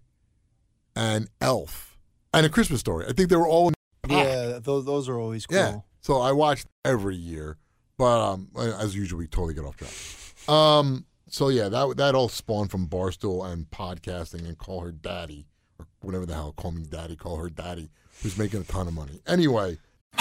[0.95, 1.97] and Elf,
[2.33, 3.05] and a Christmas Story.
[3.07, 4.15] I think they were all in the.
[4.15, 5.57] Yeah, those those are always cool.
[5.57, 5.79] Yeah.
[6.01, 7.57] So I watched every year,
[7.97, 9.93] but um, as usual, we totally get off track.
[10.53, 15.47] Um, so yeah, that that all spawned from Barstool and podcasting and call her daddy
[15.79, 16.53] or whatever the hell.
[16.53, 17.15] Call me daddy.
[17.15, 17.89] Call her daddy.
[18.21, 19.21] Who's making a ton of money.
[19.25, 19.77] Anyway,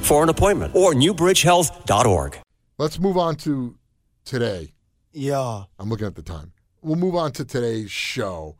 [0.00, 2.38] for an appointment or newbridgehealth.org.
[2.78, 3.76] let's move on to
[4.24, 4.72] today.
[5.12, 5.64] Yeah.
[5.78, 6.52] I'm looking at the time.
[6.82, 8.56] We'll move on to today's show.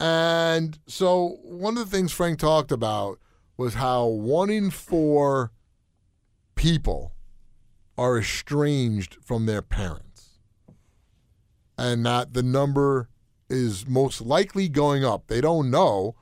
[0.00, 3.18] And so, one of the things Frank talked about
[3.56, 5.52] was how one in four
[6.54, 7.12] people
[7.98, 10.38] are estranged from their parents.
[11.76, 13.10] And that the number
[13.50, 15.26] is most likely going up.
[15.26, 16.14] They don't know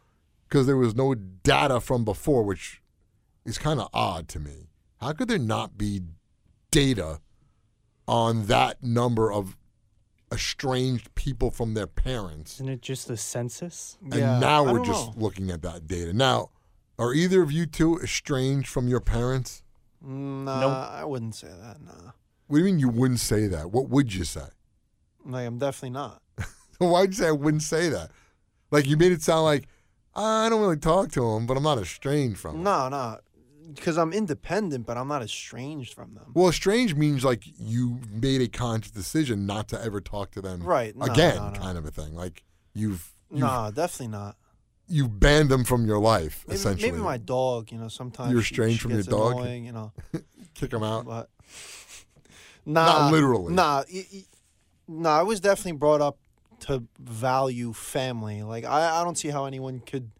[0.48, 2.83] because there was no data from before, which
[3.48, 4.68] is kind of odd to me.
[5.00, 6.02] How could there not be
[6.70, 7.20] data
[8.06, 9.56] on that number of
[10.32, 12.54] estranged people from their parents.
[12.54, 13.96] Isn't it just the census?
[14.02, 14.38] And yeah.
[14.38, 15.22] now we're just know.
[15.22, 16.12] looking at that data.
[16.12, 16.50] Now,
[16.98, 19.62] are either of you two estranged from your parents?
[20.04, 20.90] Mm, nah, Nope.
[20.92, 21.80] I wouldn't say that.
[21.80, 22.12] Nah.
[22.46, 23.70] What do you mean you wouldn't say that?
[23.70, 24.48] What would you say?
[25.24, 26.22] Like I'm definitely not.
[26.78, 28.11] Why'd you say I wouldn't say that?
[28.70, 29.68] Like you made it sound like
[30.14, 32.62] I don't really talk to him, but I'm not estranged from him.
[32.64, 33.18] No, no.
[33.74, 36.31] Because I'm independent, but I'm not estranged from them.
[36.35, 40.62] Well, estranged means like you made a conscious decision not to ever talk to them
[40.62, 41.59] Right, no, again, no, no.
[41.59, 42.14] kind of a thing.
[42.14, 44.37] Like you've Nah, definitely not.
[44.88, 46.90] you've banned them from your life, Maybe, essentially.
[46.92, 47.70] maybe my dog.
[47.70, 49.33] You know, sometimes You're estranged from your dog?
[49.33, 49.92] Annoying, you know,
[50.54, 51.04] Kick them out.
[51.04, 51.28] but
[52.66, 53.52] nah, literally.
[53.54, 54.24] Nah, y- y-
[54.87, 55.18] nah.
[55.18, 56.16] I was definitely brought up
[56.61, 58.42] to value family.
[58.42, 60.11] Like I, I don't see how anyone could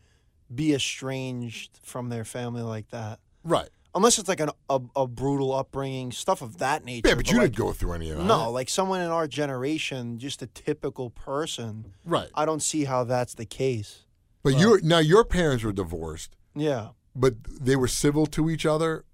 [0.55, 3.21] be estranged from their family like that.
[3.49, 3.69] Right.
[3.95, 7.09] Unless it's like an, a, a brutal upbringing, stuff of that nature.
[7.09, 8.25] Yeah, but you like, didn't go through any of that.
[8.25, 11.95] No, like someone in our generation, just a typical person.
[12.05, 12.29] Right.
[12.35, 14.05] I don't see how that's the case.
[14.45, 16.91] But you now your parents were divorced, Yeah.
[17.17, 19.05] but they were civil to each other.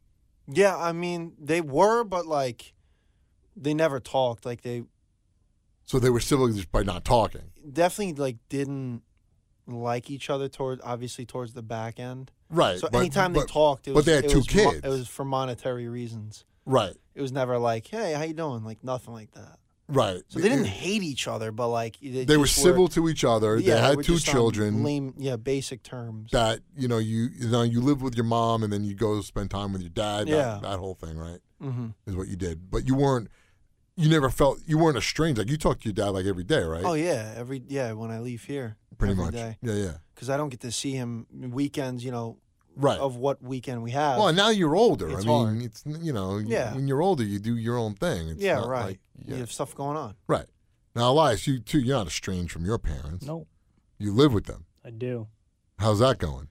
[0.47, 2.75] Yeah, I mean, they were, but like,
[3.57, 4.45] they never talked.
[4.45, 4.83] Like, they
[5.85, 7.53] So they were civil just by not talking.
[7.73, 9.03] definitely like didn't
[9.67, 12.31] like each other toward obviously towards the back end.
[12.55, 12.79] Right.
[12.79, 14.71] So but- anytime but- they talked, it but was they had it two was mo-
[14.83, 16.45] it was for monetary reasons.
[16.67, 16.95] Right.
[17.15, 19.59] It was never like, "Hey, how you doing?" Like nothing like that.
[19.87, 20.23] Right.
[20.29, 23.59] So they didn't hate each other, but like they, They were civil to each other.
[23.59, 24.83] yeah, they had were two children.
[24.83, 26.31] Lame, yeah, basic terms.
[26.33, 29.21] That you know you you know you live with your mom and then you go
[29.21, 30.27] spend time with your dad.
[30.27, 30.37] Yeah.
[30.37, 31.41] That, that whole thing, right?
[31.61, 32.71] hmm Is what you did.
[32.71, 33.29] But you weren't.
[33.97, 35.39] You never felt you weren't estranged.
[35.39, 36.83] Like you talked to your dad like every day, right?
[36.85, 39.35] Oh yeah, every yeah when I leave here, Pretty every much.
[39.35, 39.59] day.
[39.63, 39.75] Yeah.
[39.75, 39.93] Yeah.
[40.15, 42.03] because I don't get to see him weekends.
[42.05, 42.39] You know,
[42.77, 42.99] Right.
[42.99, 44.19] of what weekend we have.
[44.19, 45.09] Well, now you're older.
[45.09, 45.63] It's I mean, hard.
[45.63, 46.75] it's you know, Yeah.
[46.75, 48.29] when you're older, you do your own thing.
[48.29, 48.85] It's yeah, right.
[48.87, 50.15] like- You have stuff going on.
[50.27, 50.47] Right.
[50.97, 53.25] Now, Elias, you too, you're not estranged from your parents.
[53.27, 53.47] No,
[53.99, 54.67] You live with them.
[54.85, 55.29] I do.
[55.79, 56.49] How's that going?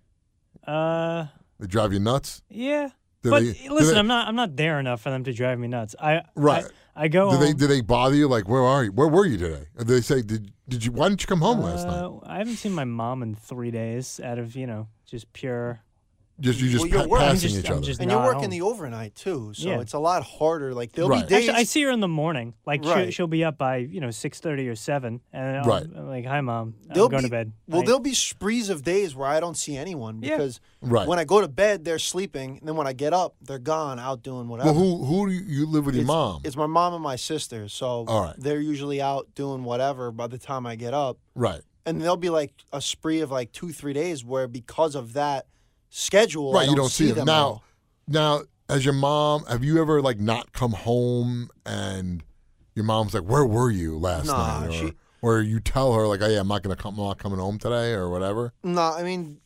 [0.65, 1.27] Uh,
[1.59, 2.41] They drive you nuts?
[2.49, 2.89] yeah.
[3.21, 4.27] Do but they- listen, they- I'm not.
[4.27, 5.95] I'm not there enough for them to drive me nuts.
[5.97, 6.65] I Right.
[6.93, 7.31] I, I go.
[7.31, 8.27] Do they do they bother you?
[8.27, 8.91] Like, where are you?
[8.91, 9.67] Where were you today?
[9.77, 10.91] Or do they say, did did you?
[10.91, 12.03] Why didn't you come home last night?
[12.03, 14.19] uh, I haven't seen my mom in three days.
[14.21, 15.83] Out of you know, just pure.
[16.39, 17.85] Just you just well, you're pa- working- passing just- each I'm other.
[17.85, 18.49] just- And you're not working home.
[18.49, 19.79] the overnight too, so Yeah.
[19.81, 20.73] it's a lot harder.
[20.73, 21.21] Like there'll Right.
[21.27, 21.47] be days.
[21.49, 22.55] Actually, I see her in the morning.
[22.65, 23.03] Like Right.
[23.05, 25.83] she'll, she'll be up by you know six thirty or seven, and I'll, Right.
[25.83, 26.73] I'm like, "Hi, mom.
[26.89, 29.39] I'm There'll going be, to bed." Well, Like, there'll be sprees of days where I
[29.39, 30.31] don't see anyone Yeah.
[30.37, 31.07] because Right.
[31.07, 33.99] when I go to bed, they're sleeping, and then when I get up, they're gone
[33.99, 34.71] out doing whatever.
[34.73, 36.41] well, who who do you, you live with your mom?
[36.43, 38.35] It's my mom and my sister, so All right.
[38.39, 41.61] they're usually out doing whatever by the time I get up, right.
[41.85, 45.45] and there'll be like a spree of like two, three days where because of that
[45.97, 46.67] schedule, Right.
[46.67, 47.61] You don't see them now.
[48.07, 49.45] Now, as your mom?
[49.45, 52.23] Have you ever like not come home and
[52.75, 56.07] your mom's like, "Where were you last Nah, night?" Or, she- or you tell her
[56.07, 56.97] like, "Oh yeah, I'm not gonna come.
[56.99, 58.51] I'm not coming home today," or whatever.
[58.63, 59.39] No, I mean,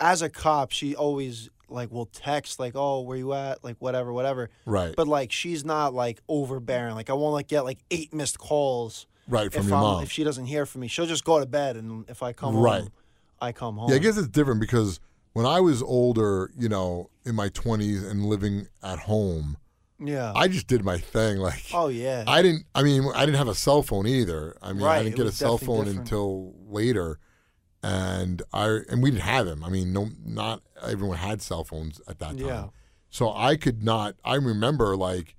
[0.00, 4.12] as a cop, she always like will text like, "Oh, where you at?" Like whatever,
[4.12, 4.48] whatever.
[4.64, 4.94] Right.
[4.96, 6.94] But like, she's not like overbearing.
[6.94, 10.02] Like I won't like get like eight missed calls right from if your I'm mom.
[10.02, 10.88] if she doesn't hear from me.
[10.88, 12.80] She'll just go to bed, and if I come Right.
[12.82, 12.92] home,
[13.40, 13.90] I come home.
[13.90, 14.98] Yeah, I guess it's different because
[15.34, 19.56] when I was older, you know, in my 20s and living at home,
[20.00, 20.32] Yeah.
[20.34, 21.36] I just did my thing.
[21.38, 22.24] Like, oh yeah.
[22.26, 22.64] I didn't.
[22.74, 24.56] I mean, I didn't have a cell phone either.
[24.62, 26.00] I mean, I didn't get a cell phone different.
[26.00, 27.18] until later,
[27.82, 29.62] and I and we didn't have them.
[29.62, 32.46] I mean, no, not everyone had cell phones at that time.
[32.46, 32.64] Yeah.
[33.10, 34.16] So I could not.
[34.24, 35.36] I remember like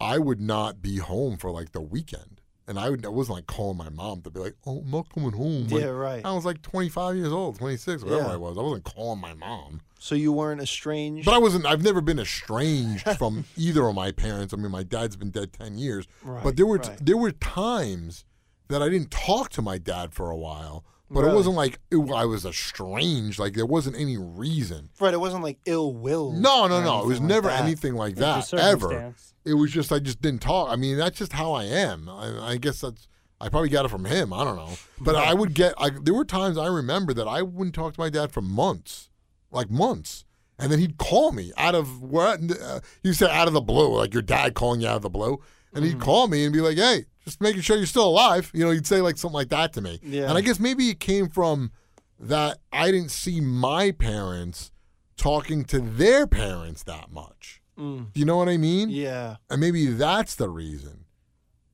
[0.00, 2.29] I would not be home for like the weekend,
[2.70, 3.04] and I would.
[3.04, 5.82] I wasn't like calling my mom to be like, "Oh, I'm not coming home." Like,
[5.82, 5.88] yeah.
[5.88, 6.24] Right.
[6.24, 8.32] I was like 25 years old, 26, whatever Yeah.
[8.32, 8.56] I was.
[8.56, 9.80] I wasn't calling my mom.
[9.98, 11.26] So you weren't estranged.
[11.26, 11.66] But I wasn't.
[11.66, 14.54] I've never been estranged from either of my parents.
[14.54, 16.06] I mean, my dad's been dead ten years.
[16.22, 16.98] Right, but there were right.
[17.04, 18.24] there were times
[18.68, 20.84] that I didn't talk to my dad for a while.
[21.12, 23.38] But it wasn't like it, I was estranged.
[23.38, 24.90] Like there wasn't any reason.
[25.00, 25.12] right.
[25.12, 26.32] It wasn't like ill will.
[26.32, 27.00] No, no, or no.
[27.02, 27.62] It was like never that.
[27.64, 29.14] anything like It's that ever.
[29.44, 30.70] It was just I just didn't talk.
[30.70, 32.08] I mean, that's just how I am.
[32.08, 33.08] I, I guess that's.
[33.40, 34.32] I probably got it from him.
[34.34, 34.68] I don't know.
[35.00, 35.74] But I would get.
[35.78, 39.08] I, there were times I remember that I wouldn't talk to my dad for months,
[39.50, 40.24] like months,
[40.58, 43.96] and then he'd call me out of what uh, you said out of the blue,
[43.96, 45.40] like your dad calling you out of the blue,
[45.72, 45.94] and Mm-hmm.
[45.98, 48.70] he'd call me and be like, "Hey, just making sure you're still alive." You know,
[48.70, 50.00] you'd say like something like that to me.
[50.02, 50.28] Yeah.
[50.28, 51.70] And I guess maybe it came from
[52.18, 54.72] that I didn't see my parents
[55.16, 57.60] talking to their parents that much.
[57.78, 58.12] Mm.
[58.12, 58.88] Do you know what I mean?
[58.90, 59.36] Yeah.
[59.48, 61.04] And maybe that's the reason.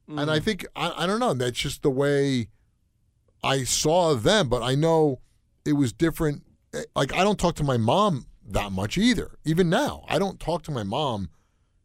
[0.08, 0.28] And Mm.
[0.28, 1.34] I think I, I don't know.
[1.34, 2.48] That's just the way
[3.42, 4.48] I saw them.
[4.48, 5.20] But I know
[5.64, 6.44] it was different.
[6.74, 9.36] Eh, Like I don't talk to my mom that much either.
[9.44, 11.30] Even now, I don't talk to my mom.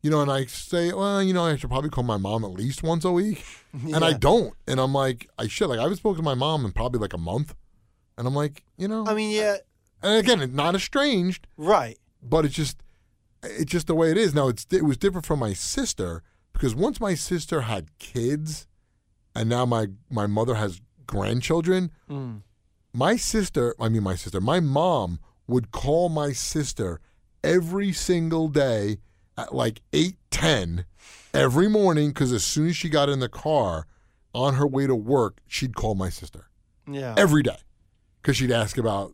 [0.04, 2.52] You know, and I say, well, you know, I should probably call my mom at
[2.52, 4.54] least once a week, and I don't.
[4.68, 5.68] And I'm like, I should.
[5.70, 7.54] Like I haven't spoken to my mom in probably like a month,
[8.18, 9.58] and I'm like, you know, I mean, yeah.
[10.02, 11.98] and again, not estranged, Right.
[12.24, 12.82] but it's just
[13.44, 16.22] it's just the way it is now it's it was different from my sister
[16.54, 18.68] because once my sister had kids
[19.36, 22.44] and now my my mother has grandchildren Mm.
[22.94, 27.00] my sister i mean my sister my mom would call my sister
[27.44, 28.98] every single day
[29.42, 30.86] at like 8:10
[31.34, 33.88] every morning because as soon as she got in the car
[34.34, 36.50] on her way to work she'd call my sister
[36.88, 37.16] Yeah.
[37.18, 37.58] every day
[38.22, 39.14] because she'd ask about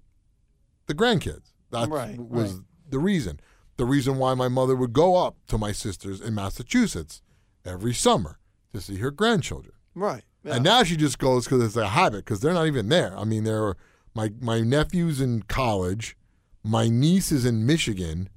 [0.88, 1.51] the grandkids.
[1.71, 2.61] That Right, was right.
[2.89, 3.39] the reason.
[3.78, 7.21] The reason why my mother would go up to my sisters in Massachusetts
[7.65, 8.39] every summer
[8.73, 9.73] to see her grandchildren.
[9.95, 10.23] right.
[10.43, 10.55] Yeah.
[10.55, 13.17] And now she just goes because it's a habit because they're not even there.
[13.17, 13.75] I mean, there are
[14.15, 16.15] my my nephew's in college,
[16.63, 18.30] my niece is in Michigan,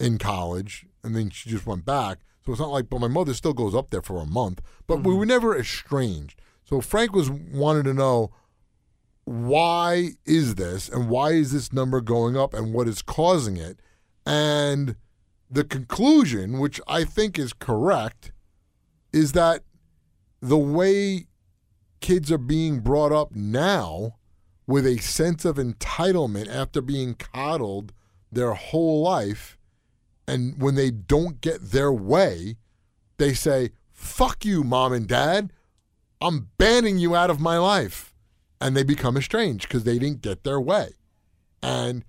[0.00, 2.18] in college, and then she just went back.
[2.44, 4.60] So it's not like, but my mother still goes up there for a month.
[4.86, 5.18] But we mm-hmm.
[5.18, 6.40] were never estranged.
[6.64, 8.32] So Frank was wanted to know
[9.24, 13.80] why is this and why is this number going up and what is causing it,
[14.26, 14.96] and
[15.50, 18.32] the conclusion, which I think is correct,
[19.12, 19.62] is that
[20.40, 21.26] the way
[22.00, 24.16] kids are being brought up now
[24.66, 27.92] with a sense of entitlement after being coddled
[28.30, 29.58] their whole life
[30.26, 32.56] and when they don't get their way
[33.16, 35.52] they say fuck you mom and dad.
[36.20, 38.12] I'm banning you out of my life.
[38.60, 40.92] And they become estranged because they didn't get their way.
[41.62, 42.04] And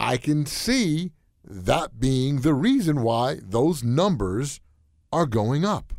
[0.00, 1.10] i can see
[1.44, 4.60] that being the reason why those numbers
[5.12, 5.92] are going up.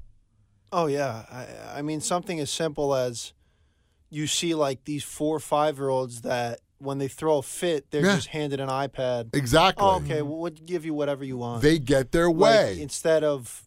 [0.72, 3.34] Oh yeah, I, I mean something as simple as
[4.10, 8.06] you see like these four five year olds that when they throw a fit, they're
[8.06, 8.16] Yeah.
[8.16, 9.36] just handed an iPad.
[9.36, 11.62] exactly Oh, okay, well, we'll give you whatever you want.
[11.62, 13.64] they get their Like, way instead of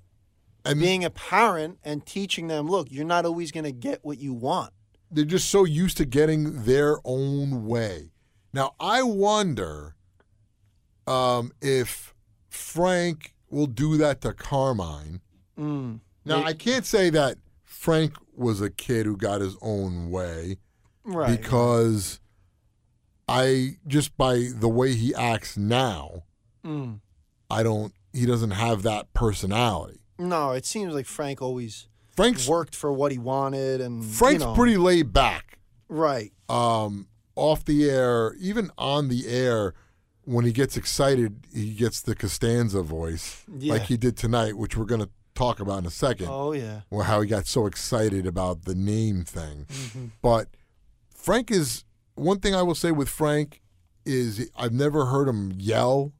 [0.64, 4.18] and being a parent and teaching them, look, you're not always going to get what
[4.18, 4.72] you want.
[5.10, 8.12] they're just so used to getting their own way.
[8.54, 9.94] Now I wonder
[11.06, 12.14] um, if
[12.48, 15.20] Frank will do that to Carmine.
[15.58, 16.00] Mm.
[16.24, 20.56] Now It- I can't say that Frank was a kid who got his own way
[21.04, 21.38] Right.
[21.38, 22.20] because
[23.33, 26.24] I just by the way he acts now,
[26.64, 27.01] Mm.
[27.51, 27.93] I don't.
[28.12, 30.01] He doesn't have that personality.
[30.18, 34.49] No, it seems like Frank always Frank's worked for what he wanted, and Frank's you
[34.49, 35.59] know, pretty laid back.
[35.89, 36.33] right.
[36.49, 39.72] um, off the air, even on the air,
[40.24, 43.72] when he gets excited, he gets the Costanza voice, Yeah.
[43.72, 46.83] like he did tonight, which we're going to talk about in a second, Oh yeah.
[46.91, 49.64] well, how he got so excited about the name thing.
[49.68, 50.05] Mm-hmm.
[50.20, 50.49] But
[51.14, 53.60] Frank is one thing I will say with Frank
[54.04, 56.12] is I've never heard him yell,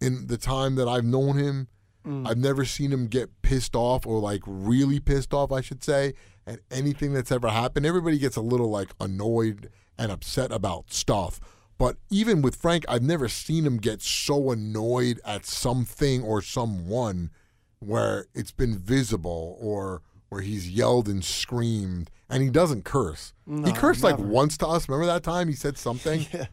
[0.00, 1.68] in the time that I've known him,
[2.06, 2.28] mm.
[2.28, 6.14] I've never seen him get pissed off or like really pissed off, I should say,
[6.46, 7.86] at anything that's ever happened.
[7.86, 11.40] Everybody gets a little like annoyed and upset about stuff.
[11.76, 17.30] But even with Frank, I've never seen him get so annoyed at something or someone
[17.78, 23.32] where it's been visible or where he's yelled and screamed and he doesn't curse.
[23.46, 24.88] he No, cursed like once to us.
[24.88, 26.26] Remember that time he said something?
[26.34, 26.46] Yeah.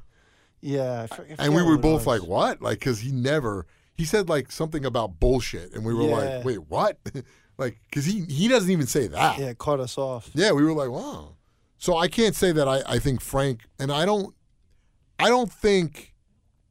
[0.60, 1.02] Yeah.
[1.04, 2.20] I for- I and we were both was.
[2.20, 6.04] like, "What?" Like, because he never he said like something about bullshit, and we were
[6.04, 6.16] Yeah.
[6.18, 6.98] like, "Wait, what?"
[7.60, 9.38] like, because he he doesn't even say that.
[9.38, 10.32] Yeah, it caught us off.
[10.34, 11.36] Yeah, we were like, "Wow."
[11.78, 14.34] So I can't say that I I think Frank and I don't
[15.20, 16.16] I don't think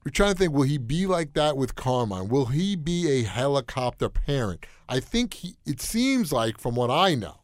[0.04, 2.28] we're trying to think will he be like that with Carmine?
[2.28, 4.66] Will he be a helicopter parent?
[4.88, 7.36] I think he it seems like from what I know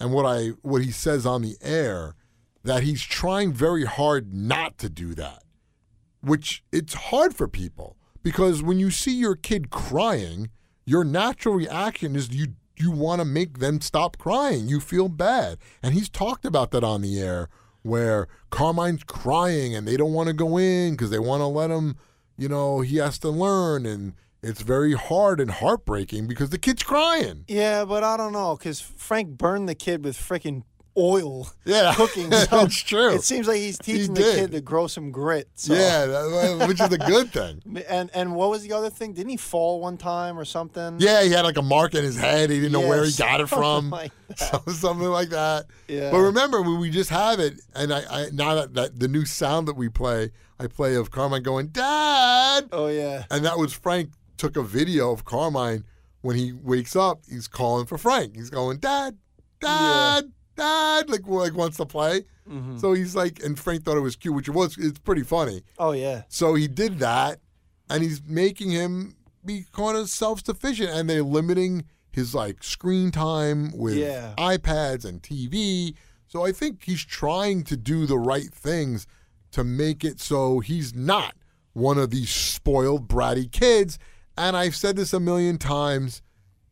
[0.00, 2.16] and what I what he says on the air
[2.64, 5.44] that he's trying very hard not to do that.
[6.22, 10.50] Which it's hard for people because when you see your kid crying,
[10.84, 14.66] your natural reaction is you you want to make them stop crying.
[14.66, 15.58] You feel bad.
[15.82, 17.48] And he's talked about that on the air
[17.82, 21.70] where Carmine's crying and they don't want to go in because they want to let
[21.70, 21.96] him,
[22.36, 26.82] you know, he has to learn and it's very hard and heartbreaking because the kid's
[26.82, 27.44] crying.
[27.48, 30.62] Yeah, but I don't know because Frank burned the kid with freaking
[30.98, 32.30] oil Yeah, cooking.
[32.32, 33.14] So that's true.
[33.14, 35.48] It seems like he's teaching the kid to grow some grit.
[35.54, 35.74] So.
[35.74, 37.62] Yeah, that- which is a good thing.
[37.88, 39.12] And and what was the other thing?
[39.14, 40.96] Didn't he fall one time or something?
[40.98, 42.50] Yeah, he had like a mark in his head.
[42.50, 43.90] He didn't know where he got it from.
[43.90, 45.66] something like So- something like that.
[45.88, 46.10] Yeah.
[46.10, 49.24] But remember, when we just have it, and I, I now that, that the new
[49.24, 52.68] sound that we play, I play of Carmine going, Dad!
[52.72, 53.24] Oh yeah.
[53.30, 54.10] And that was Frank
[54.40, 55.84] took a video of Carmine
[56.22, 58.36] when he wakes up, he's calling for Frank.
[58.36, 59.16] He's going, Dad,
[59.60, 62.22] Dad, Dad, like, like wants to play.
[62.48, 62.78] Mm-hmm.
[62.78, 65.62] So he's like, and Frank thought it was cute, which it was, it's pretty funny.
[65.78, 66.22] Oh yeah.
[66.28, 67.38] So he did that,
[67.88, 73.10] and he's making him be kind of self sufficient, and they're limiting his like screen
[73.10, 74.34] time with Yeah.
[74.36, 75.94] iPads and TV.
[76.26, 79.06] So I think he's trying to do the right things
[79.52, 81.34] to make it so he's not
[81.72, 83.98] one of these spoiled, bratty kids.
[84.40, 86.22] And I've said this a million times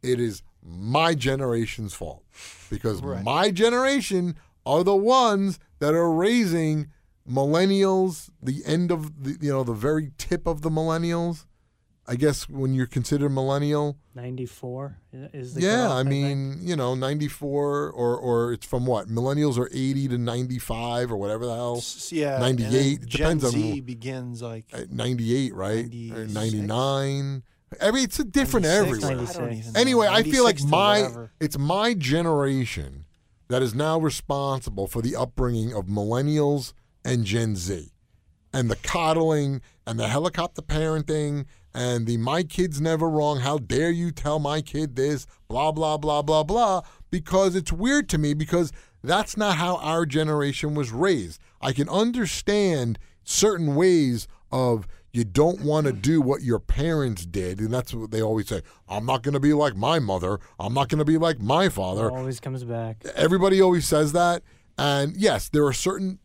[0.02, 2.22] it is my generation's fault
[2.70, 3.22] because Right.
[3.22, 6.88] my generation are the ones that are raising
[7.28, 11.44] millennials, the end of the you know the very tip of the millennials.
[12.10, 14.96] I guess when you're considered millennial, 94
[15.34, 19.08] is- the yeah, I mean, you know, 94 or or it's from what?
[19.08, 21.82] Millennials are 80 to 95 or whatever the hell.
[22.10, 22.36] Yeah.
[22.36, 24.64] and then 98, it Gen depends on Z who- begins like.
[24.72, 25.84] Uh, 98, right?
[25.84, 26.32] Or 96?
[26.34, 27.42] 99.
[27.80, 29.26] I mean, it's a different everywhere.
[29.38, 29.62] I.
[29.76, 31.32] Anyway, I feel like my whatever.
[31.40, 33.04] it's my generation
[33.48, 36.72] that is now responsible for the upbringing of millennials
[37.04, 37.92] and Gen Z.
[38.52, 43.90] And the coddling and the helicopter parenting and the my kid's never wrong, how dare
[43.90, 48.34] you tell my kid this, blah blah blah blah blah because it's weird to me
[48.34, 51.40] because that's not how our generation was raised.
[51.60, 57.61] I can understand certain ways of you don't want to do what your parents did
[57.61, 60.38] and that's what they always say i'm not going to be like my mother.
[60.59, 62.11] I'm not going to be like my father.
[62.11, 63.04] Always comes back.
[63.14, 64.42] everybody always says that
[64.76, 66.18] and yes there are certain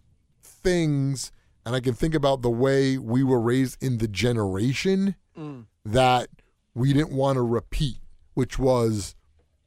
[0.43, 1.31] things
[1.65, 5.65] and i can think about the way we were raised in the generation mm.
[5.85, 6.27] that
[6.73, 7.97] we didn't want to repeat
[8.33, 9.15] which was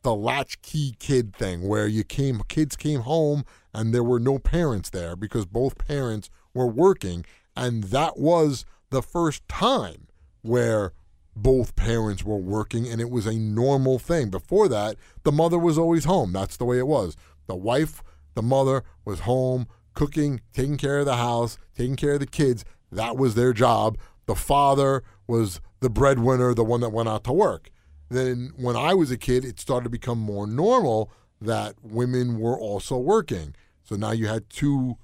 [0.02, 3.44] the latchkey kid thing where you came kids came home
[3.74, 7.24] and there were no parents there because both parents were working
[7.56, 10.06] and that was the first time
[10.42, 10.92] where
[11.34, 14.30] both parents were working and it was a normal thing.
[14.30, 16.32] Before that the mother was always home.
[16.32, 17.16] That's the way it was.
[17.46, 18.02] The wife
[18.34, 22.64] the mother was home cooking taking care of the house taking care of the kids.
[22.90, 23.98] That was their job.
[24.26, 27.70] The father was the breadwinner the one that went out to work.
[28.08, 31.10] Then when I was a kid, it started to become more normal
[31.40, 33.54] that women were also working.
[33.82, 34.96] So now you had two,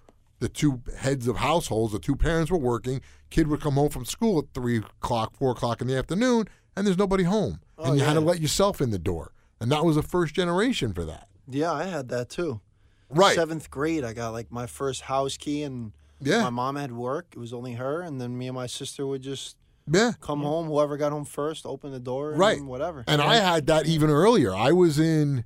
[0.42, 3.00] the two heads of households, the two parents were working.
[3.30, 6.86] Kid would come home from school at three o'clock, four o'clock in the afternoon, and
[6.86, 9.70] there's nobody home, oh, and Oh, you had to let yourself in the door, and
[9.72, 11.28] that was the first generation for that.
[11.48, 12.60] Yeah, I had that too.
[13.08, 13.34] Right.
[13.36, 16.42] Seventh grade, I got like my first house key, and Yeah.
[16.42, 17.26] my mom had work.
[17.32, 19.56] It was only her, and then me and my sister would just
[19.90, 20.12] Yeah.
[20.20, 20.66] come home.
[20.66, 22.62] Whoever got home first, open the door, and Right.
[22.64, 23.04] Whatever.
[23.06, 24.54] And I had that even earlier.
[24.54, 25.44] I was in,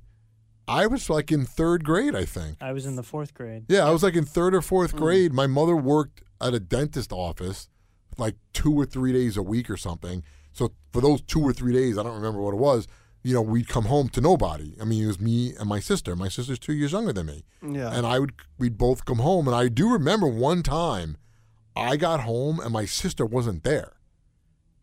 [0.67, 2.57] I was like in third grade, I think.
[2.61, 3.65] I was in the fourth grade.
[3.69, 4.97] Yeah, I was like in third or fourth Mm.
[4.97, 5.33] grade.
[5.33, 7.69] My mother worked at a dentist office
[8.17, 10.23] like two or three days a week or something.
[10.51, 12.87] So for those two or three days, I don't remember what it was,
[13.23, 14.75] you know, we'd come home to nobody.
[14.81, 16.15] I mean, it was me and my sister.
[16.15, 17.43] My sister's two years younger than me.
[17.61, 17.91] yeah.
[17.95, 19.47] And I would, we'd both come home.
[19.47, 21.17] And I do remember one time
[21.75, 23.93] I got home and my sister wasn't there.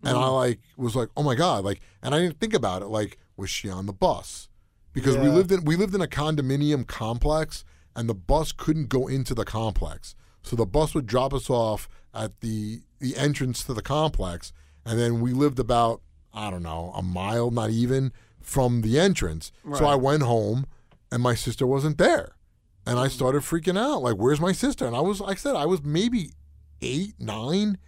[0.02, 2.86] and I like was like, oh my god, like, and I didn't think about it.
[2.86, 4.48] Like, was she on the bus?
[4.94, 7.64] Because we lived in we lived in a condominium complex,
[7.94, 11.88] and the bus couldn't go into the complex, so the bus would drop us off
[12.14, 14.52] at the the entrance to the complex,
[14.86, 16.00] and then we lived about
[16.32, 19.50] I don't know a mile, not even from the entrance.
[19.74, 20.66] So I went home,
[21.10, 22.36] and my sister wasn't there,
[22.86, 23.10] and I mm.
[23.10, 24.02] started freaking out.
[24.02, 24.86] Like, where's my sister?
[24.86, 26.30] And I was, like I said, I was maybe
[26.82, 27.78] eight, nine,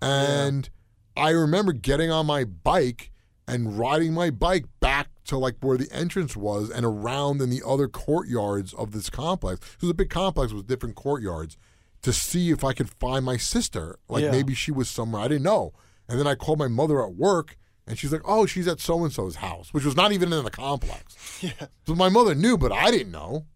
[0.00, 0.68] and
[1.16, 3.10] I remember getting on my bike
[3.46, 7.62] and riding my bike back to like where the entrance was and around in the
[7.66, 9.60] other courtyards of this complex.
[9.76, 11.56] It was a big complex with different courtyards
[12.02, 13.98] to see if I could find my sister.
[14.08, 14.30] Like Yeah.
[14.32, 15.22] maybe she was somewhere.
[15.22, 15.72] I didn't know.
[16.08, 17.56] And then I called my mother at work
[17.86, 20.44] and she's like, oh, she's at so and so's house, which was not even in
[20.44, 21.16] the complex.
[21.42, 21.66] Yeah.
[21.86, 23.46] So my mother knew, but I didn't know.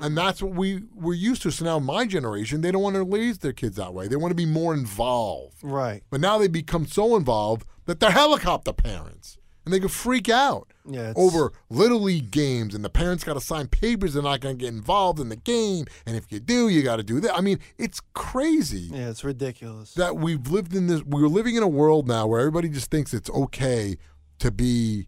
[0.00, 1.50] And that's what we were used to.
[1.50, 4.08] So now my generation, they don't want to raise their kids that way.
[4.08, 5.56] They want to be more involved.
[5.62, 6.02] Right.
[6.10, 9.36] But now they become so involved that they're helicopter parents.
[9.64, 11.10] And they can freak out Yeah.
[11.10, 14.58] It's, over little league games and the parents got to sign papers they're not going
[14.58, 17.36] to get involved in the game and if you do you got to do that
[17.36, 19.94] i mean it's crazy Yeah, it's ridiculous.
[19.94, 23.14] that we've lived in this we're living in a world now where everybody just thinks
[23.14, 23.96] it's okay
[24.40, 25.06] to be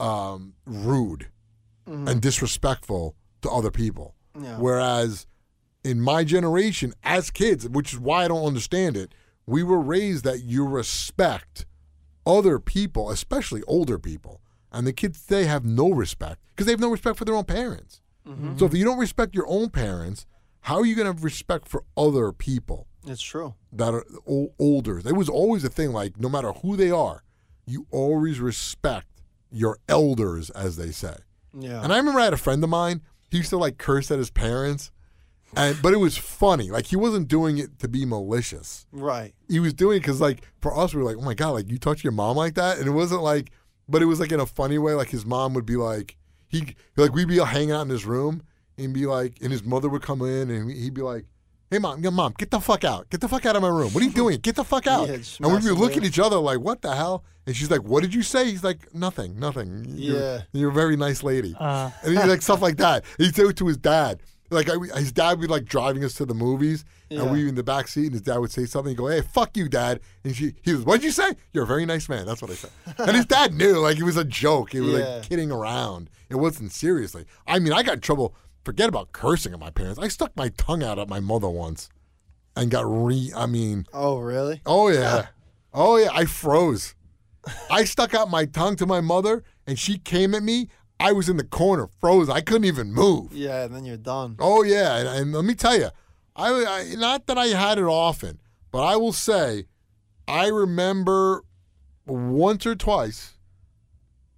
[0.00, 1.28] um, rude
[1.86, 4.58] and disrespectful to other people Yeah.
[4.58, 5.26] whereas
[5.84, 9.14] in my generation as kids which is why i don't understand it
[9.46, 11.64] we were raised that you respect
[12.26, 14.40] other people especially older people
[14.76, 17.44] and the kids today have no respect because they have no respect for their own
[17.44, 18.56] parents mm-hmm.
[18.58, 20.26] so if you don't respect your own parents
[20.60, 23.54] how are you going to have respect for other people It's true.
[23.72, 24.98] that are o- older.
[24.98, 25.92] It was always a thing.
[25.92, 27.22] Like no matter who they are,
[27.66, 29.22] you always respect
[29.52, 31.14] your elders, as they say.
[31.56, 31.84] Yeah.
[31.84, 33.02] And I remember I had a friend of mine.
[33.30, 34.90] He used to like curse at his parents,
[35.54, 36.68] and but it was funny.
[36.72, 38.86] Like he wasn't doing it to be malicious.
[38.90, 39.34] right.
[39.48, 41.70] He was doing it because like for us, we were like, oh my god, like
[41.70, 43.52] you talk to your mom like that, and it wasn't like,
[43.88, 44.94] but it was like in a funny way.
[44.94, 46.16] Like his mom would be like,
[46.48, 48.42] he like we'd be hanging out in his room
[48.78, 51.26] and be like, and his mother would come in and he'd be like.
[51.68, 53.10] Hey mom, yeah, mom, get the fuck out!
[53.10, 53.92] Get the fuck out of my room!
[53.92, 54.38] What are you doing?
[54.38, 55.08] Get the fuck out!
[55.08, 57.72] Yeah, and we'd be massive, looking at each other like, "What the hell?" And she's
[57.72, 60.42] like, "What did you say?" He's like, "Nothing, nothing." You're, Yeah.
[60.52, 61.56] you're a very nice lady.
[61.58, 63.04] Uh, And he's like stuff like that.
[63.18, 64.20] He'd say it to his dad.
[64.50, 67.22] Like I, his dad would be like driving us to the movies, Yeah.
[67.22, 68.90] and we in the back seat, and his dad would say something.
[68.90, 71.34] He'd go, "Hey, fuck you, dad!" And she, he was, "What'd you say?
[71.52, 72.70] You're a very nice man." That's what I said.
[72.98, 74.72] and his dad knew, like it was a joke.
[74.72, 75.06] He was Yeah.
[75.16, 76.10] like kidding around.
[76.28, 77.24] It wasn't seriously.
[77.46, 78.34] I mean, I got in trouble.
[78.64, 79.98] Forget about cursing at my parents.
[80.00, 81.88] I stuck my tongue out at my mother once,
[82.56, 83.32] and got re.
[83.36, 84.60] I mean, Oh, really?
[84.66, 85.26] Oh yeah.
[85.78, 86.94] Oh yeah, I froze.
[87.70, 90.68] I stuck out my tongue to my mother and she came at me.
[90.98, 92.28] I was in the corner, froze.
[92.28, 93.32] I couldn't even move.
[93.32, 94.36] Yeah, and then you're done.
[94.38, 95.90] Oh yeah, and, and let me tell you,
[96.34, 98.40] I, I not that I had it often,
[98.70, 99.66] but I will say,
[100.26, 101.44] I remember
[102.06, 103.34] once or twice,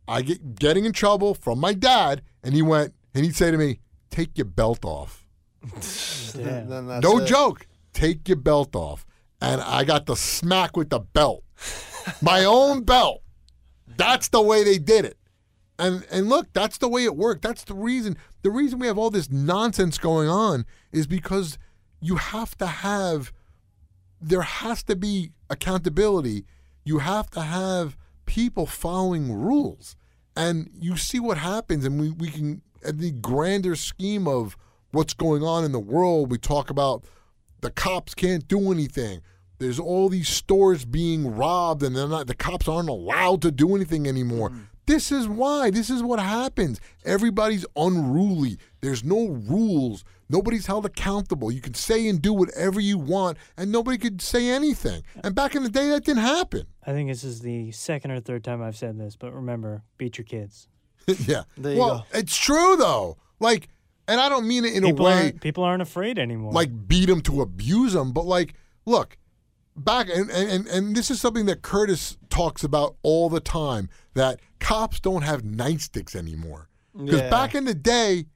[0.06, 3.56] I get getting in trouble from my dad, and he went and he'd say to
[3.56, 3.80] me,
[4.10, 5.26] "Take your belt off."
[6.32, 6.68] Damn.
[6.68, 7.26] then no it.
[7.26, 7.66] joke.
[7.92, 9.04] Take your belt off.
[9.40, 11.44] And I got the smack with the belt.
[12.22, 13.22] My own belt.
[13.96, 15.16] That's the way they did it.
[15.78, 17.42] And and look, that's the way it worked.
[17.42, 21.58] That's the reason the reason we have all this nonsense going on is because
[22.00, 23.32] you have to have
[24.20, 26.44] there has to be accountability.
[26.84, 29.96] You have to have people following rules.
[30.36, 34.56] And you see what happens, and we, we can, at the grander scheme of
[34.92, 37.02] what's going on in the world, we talk about
[37.60, 39.20] the cops can't do anything.
[39.58, 43.74] There's all these stores being robbed, and they're not, the cops aren't allowed to do
[43.74, 44.50] anything anymore.
[44.50, 44.62] Mm-hmm.
[44.88, 45.70] This is why.
[45.70, 46.80] This is what happens.
[47.04, 48.56] Everybody's unruly.
[48.80, 50.02] There's no rules.
[50.30, 51.52] Nobody's held accountable.
[51.52, 55.02] You can say and do whatever you want, and nobody could say anything.
[55.22, 56.66] And back in the day, that didn't happen.
[56.86, 60.16] I think this is the second or third time I've said this, but remember, beat
[60.16, 60.68] your kids.
[61.26, 61.42] yeah.
[61.58, 63.18] There you well, it's true though.
[63.40, 63.68] Like,
[64.08, 66.52] and I don't mean it in People a way aren't people aren't afraid anymore.
[66.52, 68.54] like beat them to abuse them, but like,
[68.86, 69.18] look,
[69.76, 74.40] back and, and and this is something that Curtis talks about all the time that
[74.60, 76.68] cops don't have nightsticks anymore.
[76.96, 77.30] Because Yeah.
[77.30, 78.26] back in the day,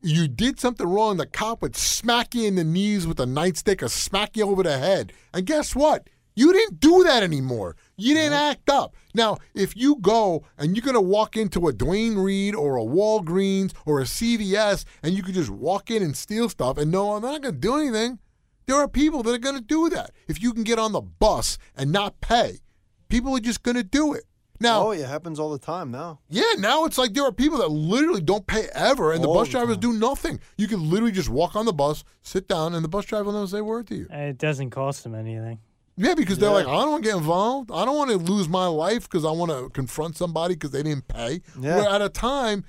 [0.00, 3.82] you did something wrong, the cop would smack you in the knees with a nightstick
[3.82, 5.12] or smack you over the head.
[5.34, 6.08] And guess what?
[6.36, 7.74] You didn't do that anymore.
[7.96, 8.94] You didn't act up.
[9.12, 12.84] Now, if you go and you're going to walk into a Duane Reade or a
[12.84, 17.14] Walgreens or a CVS and you could just walk in and steal stuff and no,
[17.14, 18.20] I'm not going to do anything,
[18.66, 20.12] there are people that are going to do that.
[20.28, 22.60] If you can get on the bus and not pay,
[23.08, 24.22] people are just going to do it.
[24.60, 26.18] Now, Oh, yeah, it happens all the time now.
[26.28, 29.48] yeah, now it's like there are people that literally don't pay ever, and the bus
[29.48, 29.80] the drivers time.
[29.80, 30.40] do nothing.
[30.56, 33.32] You can literally just walk on the bus, sit down, and the bus driver will
[33.34, 34.06] never say a word to you.
[34.10, 35.60] it doesn't cost them anything.
[35.96, 36.54] Yeah, because they're Yeah.
[36.56, 37.70] like, I don't want to get involved.
[37.72, 40.82] I don't want to lose my life because I want to confront somebody because they
[40.84, 41.40] didn't pay.
[41.60, 41.76] Yeah.
[41.76, 42.64] Where at a time,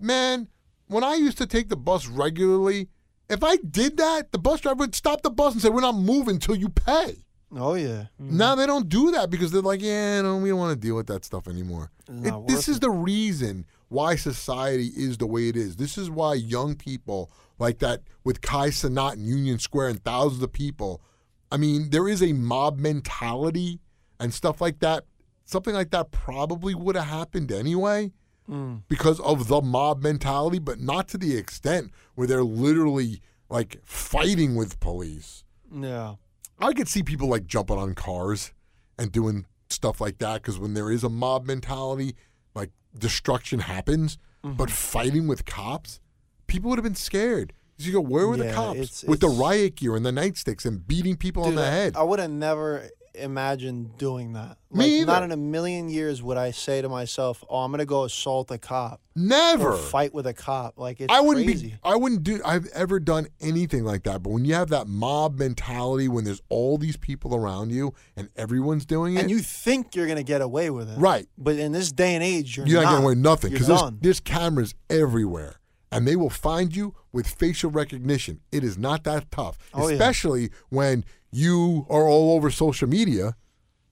[0.00, 0.48] man,
[0.88, 2.88] when I used to take the bus regularly,
[3.28, 5.94] if I did that, the bus driver would stop the bus and say, "We're not
[5.94, 7.24] moving until you pay."
[7.54, 8.06] Oh yeah.
[8.18, 10.96] Now they don't do that because they're like, yeah, no, we don't want to deal
[10.96, 11.90] with that stuff anymore.
[12.08, 12.80] It- this worth is it.
[12.80, 15.76] the reason why society is the way it is.
[15.76, 20.42] This is why young people like that with Kai Cenat and Union Square and thousands
[20.42, 21.02] of people.
[21.50, 23.80] I mean, there is a mob mentality
[24.18, 25.04] and stuff like that.
[25.44, 28.12] Something like that probably would have happened anyway
[28.50, 28.82] Mm.
[28.88, 34.56] because of the mob mentality, but not to the extent where they're literally like fighting
[34.56, 35.44] with police.
[35.72, 36.14] Yeah.
[36.62, 38.52] I could see people like jumping on cars
[38.98, 42.14] and doing stuff like that because when there is a mob mentality,
[42.54, 44.18] like destruction happens.
[44.44, 44.56] Mm-hmm.
[44.56, 46.00] But fighting with cops,
[46.46, 47.52] people would have been scared.
[47.78, 50.86] You go, where were the cops it's- with the riot gear and the nightsticks and
[50.86, 51.96] beating people on Dude, the I- head?
[51.96, 54.58] I would have never imagined doing that.
[54.72, 55.06] Me either.
[55.06, 58.50] Not in a million years would I say to myself, "Oh, I'm gonna go assault
[58.50, 59.76] a cop Never.
[59.76, 61.68] fight with a cop." Like it's I wouldn't crazy.
[61.68, 61.74] be.
[61.84, 62.40] I wouldn't do.
[62.44, 64.22] I've ever done anything like that.
[64.22, 68.28] But when you have that mob mentality, when there's all these people around you and
[68.36, 71.26] everyone's doing it, and you think you're gonna get away with it, right?
[71.36, 73.66] But in this day and age, you're, You're not, not getting away with nothing because
[73.66, 75.56] there's, there's cameras everywhere,
[75.90, 78.40] and they will find you with facial recognition.
[78.50, 79.94] It is not that tough, Oh, yeah.
[79.94, 83.34] especially when you are all over social media,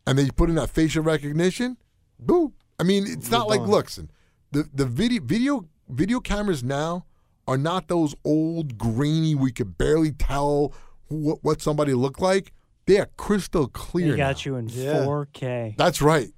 [0.07, 1.77] and they put in that facial recognition.
[2.19, 2.53] Boom!
[2.79, 3.71] I mean, it's You're not like done.
[3.71, 4.11] listen,
[4.53, 7.07] the the video video video cameras now
[7.49, 9.35] are not those old grainy.
[9.35, 10.73] We could barely tell
[11.09, 12.53] what what somebody looked like.
[12.87, 14.13] They are crystal clear.
[14.13, 14.51] They got now.
[14.51, 15.05] you in Yeah.
[15.05, 15.77] 4K.
[15.77, 16.31] That's right.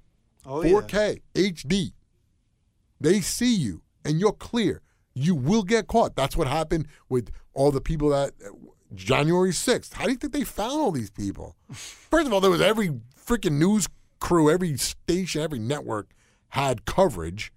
[0.45, 0.71] oh, yeah.
[0.73, 1.93] 4K HD.
[2.99, 4.81] They see you and you're clear.
[5.15, 6.15] You will get caught.
[6.15, 8.33] That's what happened with all the people that
[8.95, 9.93] January 6th.
[9.93, 11.55] How do you think they found all these people?
[11.71, 13.87] First of all, there was every freaking news
[14.19, 16.09] crew, every station, every network
[16.49, 17.51] had coverage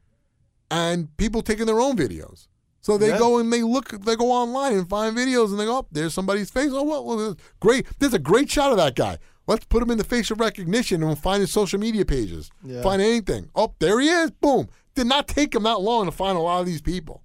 [0.70, 2.48] and people taking their own videos.
[2.80, 3.18] So they Yeah.
[3.18, 6.14] go and they look, they go online and find videos and they go, oh, there's
[6.14, 6.70] somebody's face.
[6.72, 7.86] Oh, well, great.
[7.98, 9.18] There's a great shot of that guy.
[9.48, 12.50] Let's put him in the facial recognition and we'll find his social media pages.
[12.64, 12.82] Yeah.
[12.82, 13.50] Find anything.
[13.54, 14.30] Oh, there he is.
[14.30, 14.68] Boom.
[14.94, 17.22] Did not take him that long to find a lot of these people.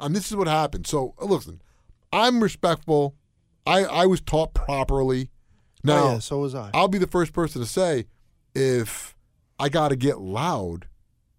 [0.00, 0.86] And this is what happened.
[0.86, 1.60] So uh, listen,
[2.12, 3.14] I'm respectful.
[3.66, 5.30] I, I was taught properly.
[5.30, 6.70] Oh, now, oh, yeah, so was I.
[6.74, 8.06] I'll be the first person to say
[8.54, 9.16] if
[9.58, 10.86] I got to get loud,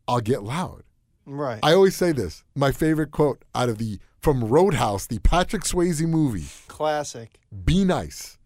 [0.08, 0.84] I'll get loud.
[1.26, 1.60] right.
[1.64, 2.44] I always say this.
[2.56, 6.48] My favorite quote out of the from Road House, the Patrick Swayze movie.
[6.68, 7.40] Classic.
[7.66, 8.38] Be nice.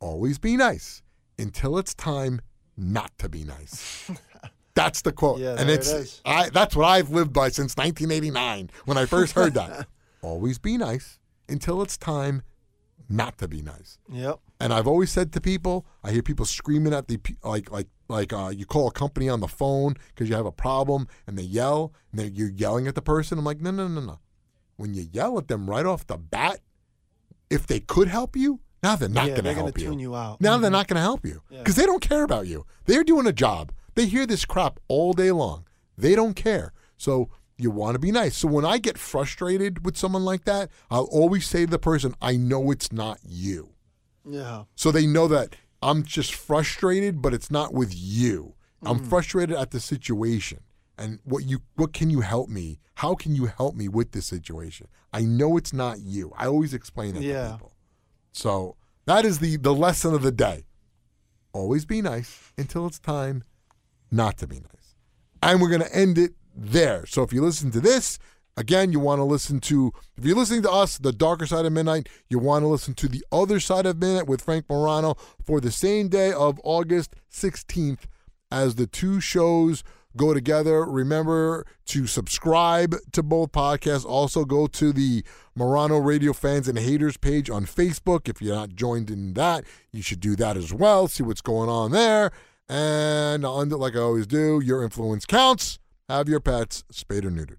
[0.00, 1.02] Always be nice
[1.38, 2.40] until it's time
[2.76, 4.10] not to be nice.
[4.74, 5.40] That's the quote.
[5.40, 6.20] Yeah, and it's it.
[6.24, 9.88] I that's what I've lived by since 1989 when I first heard that.
[10.22, 11.18] Always be nice
[11.48, 12.42] until it's time
[13.08, 13.98] not to be nice.
[14.10, 14.38] Yep.
[14.60, 18.32] And I've always said to people, I hear people screaming at the like like like
[18.32, 21.42] uh, you call a company on the phone because you have a problem and they
[21.42, 23.38] yell and they, you're yelling at the person.
[23.38, 24.18] I'm like, no, no, no, no.
[24.76, 26.60] When you yell at them right off the bat,
[27.50, 29.86] if they could help you, now they're not yeah, going to they're help you.
[29.86, 30.40] tune you out.
[30.40, 31.58] Now they're not going to help you Yeah.
[31.58, 32.64] because they don't care about you.
[32.84, 33.72] They're doing a job.
[33.94, 35.66] They hear this crap all day long.
[35.96, 36.72] They don't care.
[36.96, 37.28] So
[37.58, 38.36] you want to be nice.
[38.36, 42.14] So when I get frustrated with someone like that, I'll always say to the person,
[42.22, 43.74] I know it's not you.
[44.24, 44.64] Yeah.
[44.76, 48.54] So they know that I'm just frustrated, but it's not with you.
[48.84, 49.08] I'm Mm.
[49.08, 50.60] frustrated at the situation.
[50.96, 52.80] And what you what can you help me?
[52.94, 54.88] How can you help me with this situation?
[55.12, 56.32] I know it's not you.
[56.36, 57.52] I always explain it to Yeah.
[57.52, 57.72] people.
[58.32, 60.64] So that is the the lesson of the day.
[61.52, 63.42] Always be nice until it's time
[64.10, 64.96] not to be nice.
[65.42, 67.06] And we're going to end it there.
[67.06, 68.18] So if you listen to this,
[68.56, 71.72] again, you want to listen to, if you're listening to us, The Darker Side of
[71.72, 75.60] Midnight, you want to listen to The Other Side of Midnight with Frank Morano for
[75.60, 78.00] the same day of August 16th
[78.50, 79.84] as the two shows
[80.16, 80.84] go together.
[80.84, 84.04] Remember to subscribe to both podcasts.
[84.04, 88.28] Also, go to the Morano Radio Fans and Haters page on Facebook.
[88.28, 91.08] If you're not joined in that, you should do that as well.
[91.08, 92.32] See what's going on there.
[92.68, 95.78] And on, like I always do, your influence counts.
[96.10, 97.58] Have your pets spayed or neutered.